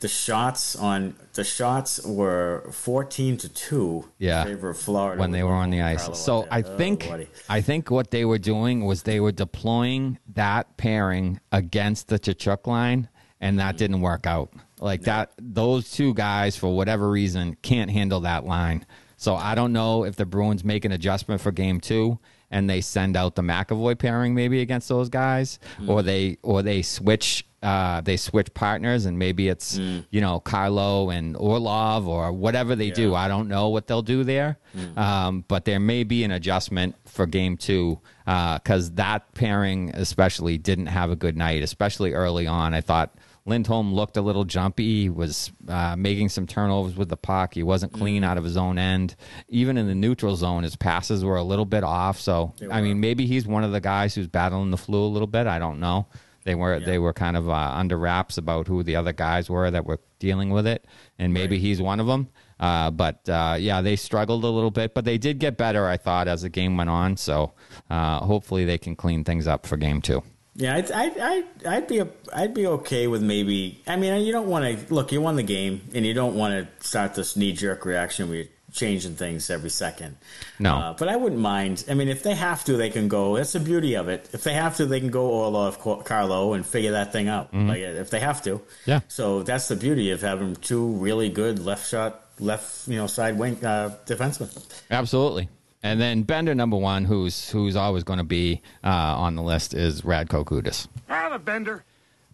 the 0.00 0.08
shots 0.08 0.76
on 0.76 1.16
the 1.34 1.42
shots 1.42 2.04
were 2.04 2.68
14 2.72 3.36
to 3.38 3.48
2 3.48 4.08
yeah. 4.18 4.42
in 4.42 4.48
favor 4.48 4.70
of 4.70 4.78
Florida 4.78 5.20
when 5.20 5.32
they 5.32 5.42
were 5.42 5.52
on 5.52 5.70
the 5.70 5.82
ice. 5.82 6.18
So 6.18 6.46
I 6.50 6.62
think 6.62 7.08
oh, 7.10 7.24
I 7.48 7.60
think 7.60 7.90
what 7.90 8.10
they 8.10 8.24
were 8.24 8.38
doing 8.38 8.84
was 8.84 9.02
they 9.02 9.20
were 9.20 9.32
deploying 9.32 10.18
that 10.34 10.76
pairing 10.76 11.40
against 11.50 12.08
the 12.08 12.18
Tkachuk 12.18 12.66
line 12.66 13.08
and 13.40 13.58
that 13.58 13.70
mm-hmm. 13.70 13.76
didn't 13.78 14.00
work 14.00 14.26
out. 14.26 14.52
Like 14.80 15.00
no. 15.00 15.06
that 15.06 15.32
those 15.40 15.90
two 15.90 16.14
guys 16.14 16.56
for 16.56 16.74
whatever 16.74 17.10
reason 17.10 17.56
can't 17.62 17.90
handle 17.90 18.20
that 18.20 18.44
line. 18.44 18.86
So 19.16 19.34
I 19.34 19.56
don't 19.56 19.72
know 19.72 20.04
if 20.04 20.14
the 20.14 20.26
Bruins 20.26 20.62
make 20.62 20.84
an 20.84 20.92
adjustment 20.92 21.40
for 21.40 21.50
game 21.50 21.80
2 21.80 22.18
and 22.50 22.70
they 22.70 22.80
send 22.80 23.16
out 23.16 23.34
the 23.34 23.42
McAvoy 23.42 23.98
pairing 23.98 24.34
maybe 24.34 24.60
against 24.60 24.88
those 24.88 25.08
guys, 25.08 25.58
or 25.86 26.02
they 26.02 26.38
or 26.42 26.62
they 26.62 26.82
switch 26.82 27.44
uh, 27.62 28.00
they 28.02 28.16
switch 28.16 28.52
partners 28.54 29.04
and 29.04 29.18
maybe 29.18 29.48
it's 29.48 29.76
you 29.78 30.20
know 30.20 30.38
Carlo 30.40 31.10
and 31.10 31.36
Orlov 31.36 32.06
or 32.06 32.32
whatever 32.32 32.76
they 32.76 32.90
do. 32.90 33.14
I 33.14 33.26
don't 33.28 33.48
know 33.48 33.68
what 33.70 33.86
they'll 33.86 34.02
do 34.02 34.22
there, 34.24 34.58
um, 34.96 35.44
but 35.48 35.64
there 35.64 35.80
may 35.80 36.04
be 36.04 36.24
an 36.24 36.30
adjustment 36.30 36.94
for 37.06 37.26
game 37.26 37.56
two 37.56 38.00
because 38.24 38.92
that 38.92 39.34
pairing 39.34 39.90
especially 39.94 40.58
didn't 40.58 40.86
have 40.86 41.10
a 41.10 41.16
good 41.16 41.36
night, 41.36 41.62
especially 41.62 42.12
early 42.12 42.46
on. 42.46 42.74
I 42.74 42.80
thought. 42.80 43.14
Lindholm 43.46 43.94
looked 43.94 44.18
a 44.18 44.20
little 44.20 44.44
jumpy. 44.44 45.04
He 45.04 45.08
was 45.08 45.50
uh, 45.68 45.96
making 45.96 46.28
some 46.28 46.46
turnovers 46.46 46.96
with 46.96 47.08
the 47.08 47.16
puck. 47.16 47.54
He 47.54 47.62
wasn't 47.62 47.94
clean 47.94 48.22
out 48.22 48.36
of 48.36 48.44
his 48.44 48.58
own 48.58 48.76
end. 48.78 49.16
Even 49.48 49.78
in 49.78 49.86
the 49.86 49.94
neutral 49.94 50.36
zone, 50.36 50.64
his 50.64 50.76
passes 50.76 51.24
were 51.24 51.36
a 51.38 51.42
little 51.42 51.64
bit 51.64 51.82
off. 51.82 52.20
So, 52.20 52.52
I 52.70 52.82
mean, 52.82 53.00
maybe 53.00 53.24
he's 53.24 53.46
one 53.46 53.64
of 53.64 53.72
the 53.72 53.80
guys 53.80 54.14
who's 54.14 54.28
battling 54.28 54.70
the 54.70 54.76
flu 54.76 55.02
a 55.02 55.08
little 55.08 55.26
bit. 55.26 55.46
I 55.46 55.58
don't 55.58 55.80
know. 55.80 56.08
They 56.48 56.54
were 56.54 56.80
they 56.80 56.98
were 56.98 57.12
kind 57.12 57.36
of 57.36 57.46
uh, 57.46 57.72
under 57.74 57.98
wraps 57.98 58.38
about 58.38 58.68
who 58.68 58.82
the 58.82 58.96
other 58.96 59.12
guys 59.12 59.50
were 59.50 59.70
that 59.70 59.84
were 59.84 60.00
dealing 60.18 60.48
with 60.48 60.66
it, 60.66 60.86
and 61.18 61.34
maybe 61.34 61.58
he's 61.58 61.78
one 61.82 62.00
of 62.00 62.06
them. 62.06 62.30
Uh, 62.58 62.90
but 62.90 63.28
uh, 63.28 63.58
yeah, 63.60 63.82
they 63.82 63.96
struggled 63.96 64.44
a 64.44 64.48
little 64.48 64.70
bit, 64.70 64.94
but 64.94 65.04
they 65.04 65.18
did 65.18 65.40
get 65.40 65.58
better. 65.58 65.86
I 65.86 65.98
thought 65.98 66.26
as 66.26 66.40
the 66.40 66.48
game 66.48 66.78
went 66.78 66.88
on. 66.88 67.18
So 67.18 67.52
uh, 67.90 68.20
hopefully 68.20 68.64
they 68.64 68.78
can 68.78 68.96
clean 68.96 69.24
things 69.24 69.46
up 69.46 69.66
for 69.66 69.76
game 69.76 70.00
two. 70.00 70.22
Yeah, 70.54 70.76
I'd, 70.76 70.90
I'd, 70.90 71.18
I'd, 71.18 71.66
I'd 71.66 71.86
be 71.86 71.98
a, 71.98 72.08
I'd 72.32 72.54
be 72.54 72.66
okay 72.66 73.08
with 73.08 73.22
maybe. 73.22 73.82
I 73.86 73.96
mean, 73.96 74.24
you 74.24 74.32
don't 74.32 74.48
want 74.48 74.64
to 74.64 74.94
look. 74.94 75.12
You 75.12 75.20
won 75.20 75.36
the 75.36 75.42
game, 75.42 75.82
and 75.92 76.06
you 76.06 76.14
don't 76.14 76.34
want 76.34 76.54
to 76.54 76.86
start 76.86 77.14
this 77.14 77.36
knee 77.36 77.52
jerk 77.52 77.84
reaction 77.84 78.30
where 78.30 78.38
you're 78.38 78.46
changing 78.72 79.14
things 79.16 79.50
every 79.50 79.70
second. 79.70 80.16
No. 80.58 80.76
uh, 80.76 80.92
but 80.94 81.08
I 81.08 81.16
wouldn't 81.16 81.40
mind. 81.40 81.84
I 81.88 81.94
mean, 81.94 82.08
if 82.08 82.22
they 82.22 82.34
have 82.34 82.64
to, 82.64 82.76
they 82.76 82.90
can 82.90 83.08
go. 83.08 83.36
That's 83.36 83.52
the 83.52 83.60
beauty 83.60 83.94
of 83.94 84.08
it. 84.08 84.28
If 84.32 84.44
they 84.44 84.54
have 84.54 84.76
to, 84.76 84.86
they 84.86 85.00
can 85.00 85.10
go 85.10 85.30
all 85.30 85.56
Orlov, 85.56 86.04
Carlo, 86.04 86.52
and 86.52 86.64
figure 86.66 86.92
that 86.92 87.12
thing 87.12 87.28
out. 87.28 87.52
Like 87.52 87.80
if 87.80 88.10
they 88.10 88.20
have 88.20 88.42
to. 88.42 88.56
Mm-hmm. 88.56 88.90
Yeah. 88.90 89.00
So 89.08 89.42
that's 89.42 89.68
the 89.68 89.76
beauty 89.76 90.10
of 90.10 90.20
having 90.20 90.56
two 90.56 90.92
really 90.92 91.28
good 91.28 91.58
left 91.64 91.88
shot, 91.88 92.24
left 92.38 92.88
you 92.88 92.96
know 92.96 93.06
side 93.06 93.38
wing 93.38 93.64
uh, 93.64 93.96
defensemen. 94.06 94.50
Absolutely. 94.90 95.48
And 95.82 96.00
then 96.00 96.24
Bender 96.24 96.54
number 96.54 96.76
one, 96.76 97.04
who's 97.04 97.50
who's 97.50 97.76
always 97.76 98.02
going 98.02 98.18
to 98.18 98.24
be 98.24 98.62
uh, 98.82 98.88
on 98.88 99.36
the 99.36 99.42
list, 99.42 99.74
is 99.74 100.02
Radko 100.02 100.44
Gudas. 100.44 100.88
Ah, 101.08 101.28
the 101.30 101.38
bender. 101.38 101.84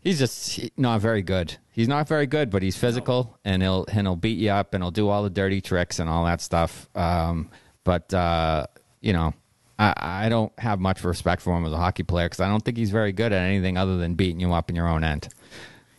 He's 0.05 0.19
just 0.19 0.51
he- 0.51 0.73
not 0.77 1.01
very 1.01 1.23
good. 1.23 1.57
He's 1.73 1.89
not 1.89 2.07
very 2.07 2.27
good, 2.27 2.51
but 2.51 2.63
he's 2.63 2.77
physical 2.77 3.39
and 3.45 3.63
he'll 3.63 3.87
and 3.91 4.07
he'll 4.07 4.17
beat 4.17 4.39
you 4.39 4.51
up 4.51 4.75
and 4.75 4.85
he'll 4.85 4.91
do 4.91 5.09
all 5.09 5.23
the 5.23 5.31
dirty 5.31 5.61
tricks 5.61 5.99
and 5.99 6.09
all 6.09 6.27
that 6.27 6.41
stuff. 6.41 6.89
Um, 6.95 7.51
but 7.83 8.13
uh, 8.15 8.67
you 9.01 9.15
know, 9.15 9.33
I, 9.79 9.95
I 9.97 10.29
don't 10.29 10.53
have 10.59 10.79
much 10.79 11.03
respect 11.03 11.43
for 11.43 11.57
him 11.57 11.65
as 11.65 11.73
a 11.73 11.79
hockey 11.79 12.03
player 12.03 12.27
because 12.27 12.41
I 12.41 12.49
don't 12.49 12.63
think 12.65 12.77
he's 12.77 12.91
very 12.91 13.13
good 13.13 13.33
at 13.33 13.43
anything 13.43 13.77
other 13.77 13.97
than 13.97 14.15
beating 14.15 14.41
you 14.41 14.53
up 14.53 14.71
in 14.71 14.77
your 14.77 14.89
own 14.89 15.05
end. 15.05 15.29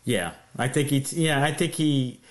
Yeah, 0.04 0.34
I 0.56 0.68
think 0.68 0.90
he. 0.90 1.00
Yeah, 1.24 1.44
I 1.44 1.52
think 1.52 1.74
he. 1.74 2.22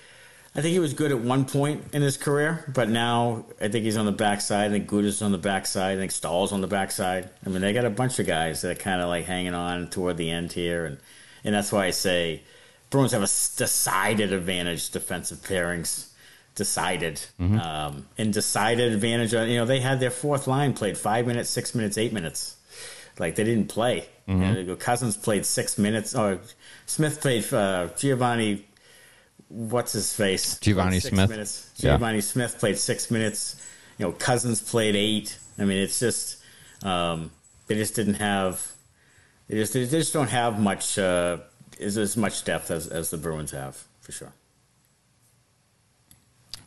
I 0.57 0.63
think 0.63 0.73
he 0.73 0.79
was 0.79 0.95
good 0.95 1.11
at 1.11 1.19
one 1.19 1.47
point 1.47 1.83
in 1.93 2.01
his 2.01 2.17
career, 2.17 2.65
but 2.73 2.89
now 2.89 3.45
I 3.61 3.67
think 3.67 3.85
he's 3.85 3.97
on 3.97 4.07
the 4.07 4.13
backside. 4.13 4.71
I 4.71 4.73
think 4.73 4.89
Gudas 4.89 5.07
is 5.07 5.23
on 5.23 5.33
the 5.33 5.39
backside. 5.39 5.97
I 5.97 6.01
think 6.01 6.13
Staal's 6.13 6.53
on 6.53 6.61
the 6.61 6.69
backside. 6.69 7.29
I 7.45 7.49
mean, 7.49 7.61
they 7.61 7.73
got 7.73 7.85
a 7.85 7.91
bunch 7.91 8.21
of 8.21 8.29
guys 8.29 8.63
that 8.63 8.71
are 8.71 8.81
kind 8.81 9.03
of 9.03 9.09
like 9.09 9.25
hanging 9.25 9.55
on 9.55 9.91
toward 9.91 10.17
the 10.17 10.31
end 10.31 10.53
here, 10.53 10.87
and 10.87 10.99
and 11.45 11.55
that's 11.55 11.71
why 11.71 11.87
I 11.87 11.91
say 11.91 12.43
Bruins 12.91 13.13
have 13.13 13.23
a 13.23 13.27
decided 13.57 14.33
advantage 14.33 14.91
defensive 14.91 15.39
pairings. 15.39 16.09
Decided, 16.57 17.21
um, 17.41 18.07
and 18.17 18.33
decided 18.33 18.93
advantage. 18.93 19.33
You 19.33 19.57
know, 19.57 19.65
they 19.65 19.81
had 19.81 19.99
their 19.99 20.13
fourth 20.13 20.47
line 20.47 20.73
played 20.73 20.97
five 20.97 21.27
minutes, 21.27 21.51
six 21.51 21.75
minutes, 21.75 21.99
eight 21.99 22.13
minutes. 22.13 22.57
Like 23.19 23.35
they 23.35 23.43
didn't 23.43 23.69
play. 23.71 24.07
You 24.29 24.37
know, 24.63 24.77
Cousins 24.77 25.17
played 25.17 25.45
six 25.47 25.79
minutes, 25.79 26.15
or 26.15 26.39
Smith 26.87 27.21
played 27.21 27.43
uh, 27.53 27.89
Givani. 27.97 28.63
What's 29.49 29.95
his 29.95 30.15
face? 30.15 30.61
Givani 30.61 31.03
six 31.03 31.09
Smith. 31.09 31.31
Minutes. 31.31 31.73
Yeah. 31.79 31.99
Givani 31.99 32.23
Smith 32.23 32.57
played 32.61 32.79
six 32.79 33.11
minutes. 33.11 33.61
You 33.99 34.07
know, 34.07 34.13
Cousins 34.13 34.63
played 34.63 34.95
eight. 34.95 35.37
I 35.59 35.65
mean, 35.65 35.79
it's 35.79 35.99
just 35.99 36.37
um, 36.85 37.33
they 37.67 37.75
just 37.75 37.97
didn't 37.97 38.15
have. 38.15 38.74
They 39.55 39.61
just 39.61 39.73
they 39.73 39.85
just 39.87 40.13
don't 40.13 40.31
have 40.31 40.59
much 40.59 40.99
uh, 40.99 41.37
is 41.79 41.97
as 41.97 42.17
much 42.17 42.45
depth 42.45 42.73
as, 42.73 42.89
as 42.89 43.11
the 43.11 43.17
Bruins 43.17 43.53
have 43.53 43.85
for 44.01 44.11
sure. 44.11 44.33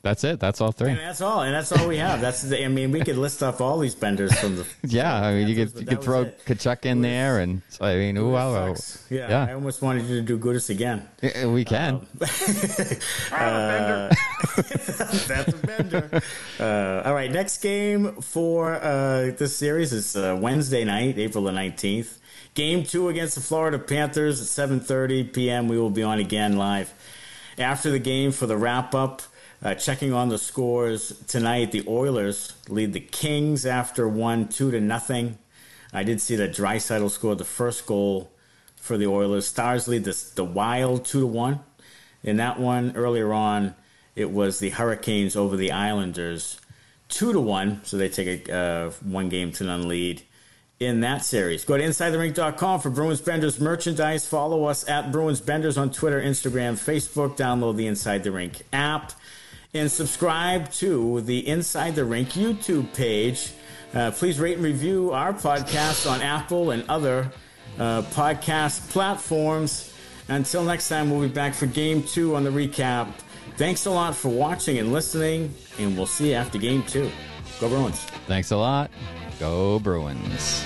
That's 0.04 0.24
it. 0.24 0.40
That's 0.40 0.62
all 0.62 0.72
three. 0.72 0.92
And 0.92 1.00
that's 1.00 1.20
all. 1.20 1.42
And 1.42 1.54
that's 1.54 1.70
all 1.74 1.86
we 1.86 1.98
have. 1.98 2.22
That's 2.22 2.44
the, 2.44 2.64
I 2.64 2.70
mean, 2.70 2.94
we 2.94 3.02
could 3.02 3.18
list 3.18 3.44
off 3.44 3.60
all 3.60 3.78
these 3.80 3.94
benders 3.94 4.34
from 4.40 4.56
the. 4.56 4.66
Yeah, 4.84 5.14
I 5.14 5.34
mean, 5.34 5.50
you 5.50 5.56
could 5.56 5.78
you 5.82 5.86
could 5.86 6.02
throw 6.02 6.22
it. 6.22 6.40
Tkachuk 6.46 6.86
in 6.86 7.02
there, 7.02 7.40
and 7.40 7.62
so, 7.68 7.84
I 7.84 7.98
mean, 7.98 8.16
ooh, 8.16 8.32
wow, 8.32 8.74
Sucks. 8.74 9.06
Yeah, 9.10 9.30
yeah. 9.30 9.48
I 9.50 9.54
almost 9.54 9.82
wanted 9.82 10.06
you 10.06 10.16
to 10.16 10.22
do 10.22 10.40
Gudas 10.40 10.70
again. 10.70 11.10
Yeah, 11.22 11.48
we 11.48 11.66
can. 11.66 12.08
Ah, 13.34 14.08
the. 14.56 15.26
That's 15.28 15.54
a 15.54 15.68
bender. 15.68 16.22
uh, 16.58 17.02
all 17.06 17.14
right, 17.14 17.30
next 17.30 17.58
game 17.58 18.22
for 18.22 18.76
uh, 18.76 19.32
this 19.38 19.58
series 19.58 19.92
is 19.92 20.16
uh, 20.16 20.38
Wednesday 20.40 20.86
night, 20.86 21.18
April 21.18 21.44
the 21.44 21.52
nineteenth. 21.52 22.18
Game 22.58 22.84
two 22.86 23.08
against 23.08 23.36
the 23.36 23.42
Florida 23.42 23.78
Panthers 23.78 24.42
at 24.42 24.48
seven 24.48 24.80
thirty 24.80 25.24
p.m. 25.24 25.68
We 25.68 25.78
will 25.78 25.92
be 25.92 26.02
on 26.02 26.18
again 26.18 26.58
live 26.58 26.92
after 27.56 27.92
the 27.92 28.00
game 28.00 28.32
for 28.32 28.48
the 28.48 28.58
wrap 28.58 28.96
up. 28.96 29.22
Uh, 29.62 29.76
checking 29.76 30.12
on 30.12 30.30
the 30.30 30.40
scores 30.40 31.24
tonight, 31.28 31.72
the 31.72 31.84
Oilers 31.88 32.54
lead 32.68 32.94
the 32.94 33.00
Kings 33.00 33.64
after 33.64 34.10
one 34.10 34.48
two 34.48 34.72
to 34.72 34.82
nothing. 34.82 35.38
I 35.94 36.02
did 36.02 36.20
see 36.20 36.36
that 36.38 36.56
Draisaitl 36.56 37.12
scored 37.12 37.38
the 37.38 37.46
first 37.46 37.86
goal 37.86 38.32
for 38.76 38.98
the 38.98 39.06
Oilers. 39.06 39.46
Stars 39.46 39.88
lead 39.88 40.06
the, 40.06 40.20
the 40.34 40.44
Wild 40.44 41.06
two 41.06 41.20
to 41.20 41.28
one. 41.28 41.60
In 42.24 42.38
that 42.38 42.60
one 42.60 42.94
earlier 42.96 43.34
on, 43.34 43.76
it 44.16 44.32
was 44.32 44.58
the 44.58 44.72
Hurricanes 44.72 45.36
over 45.36 45.58
the 45.58 45.74
Islanders 45.74 46.60
two 47.08 47.34
to 47.34 47.40
one. 47.40 47.82
So 47.84 47.98
they 47.98 48.10
take 48.10 48.50
a 48.50 48.56
uh, 48.56 48.92
one 49.04 49.30
game 49.30 49.52
to 49.52 49.64
none 49.64 49.88
lead 49.88 50.24
in 50.80 51.02
that 51.02 51.26
series. 51.26 51.66
Go 51.66 51.78
to 51.78 51.84
InsideTheRink.com 51.84 52.80
for 52.82 52.90
Bruins 52.90 53.22
Benders 53.22 53.60
merchandise. 53.60 54.28
Follow 54.28 54.66
us 54.66 54.88
at 54.88 55.12
Bruins 55.12 55.42
Benders 55.42 55.78
on 55.78 55.92
Twitter, 55.92 56.22
Instagram, 56.22 56.74
Facebook. 56.74 57.36
Download 57.36 57.76
the 57.76 57.88
Inside 57.88 58.24
the 58.24 58.32
Rink 58.32 58.62
app 58.72 59.14
and 59.74 59.92
subscribe 59.92 60.72
to 60.74 61.22
the 61.22 61.48
Inside 61.48 61.96
the 61.96 62.06
Rink 62.06 62.30
YouTube 62.30 62.94
page. 62.94 63.52
Uh, 63.94 64.12
please 64.12 64.40
rate 64.40 64.56
and 64.56 64.64
review 64.64 65.12
our 65.12 65.34
podcast 65.34 66.10
on 66.10 66.22
Apple 66.22 66.72
and 66.72 66.88
other 66.90 67.32
uh, 67.80 68.02
podcast 68.04 68.90
platforms. 68.90 69.94
Until 70.28 70.64
next 70.64 70.90
time, 70.90 71.10
we'll 71.10 71.22
be 71.22 71.34
back 71.34 71.54
for 71.54 71.68
game 71.68 72.04
two 72.04 72.36
on 72.36 72.44
the 72.44 72.50
recap. 72.50 73.08
Thanks 73.56 73.86
a 73.86 73.92
lot 73.92 74.16
for 74.16 74.30
watching 74.30 74.78
and 74.78 74.92
listening, 74.92 75.54
and 75.80 75.98
we'll 75.98 76.06
see 76.06 76.30
you 76.30 76.36
after 76.36 76.58
game 76.58 76.84
two. 76.84 77.10
Go 77.60 77.70
Bruins. 77.70 78.00
Thanks 78.28 78.52
a 78.52 78.58
lot. 78.58 78.92
Go 79.40 79.80
Bruins. 79.80 80.66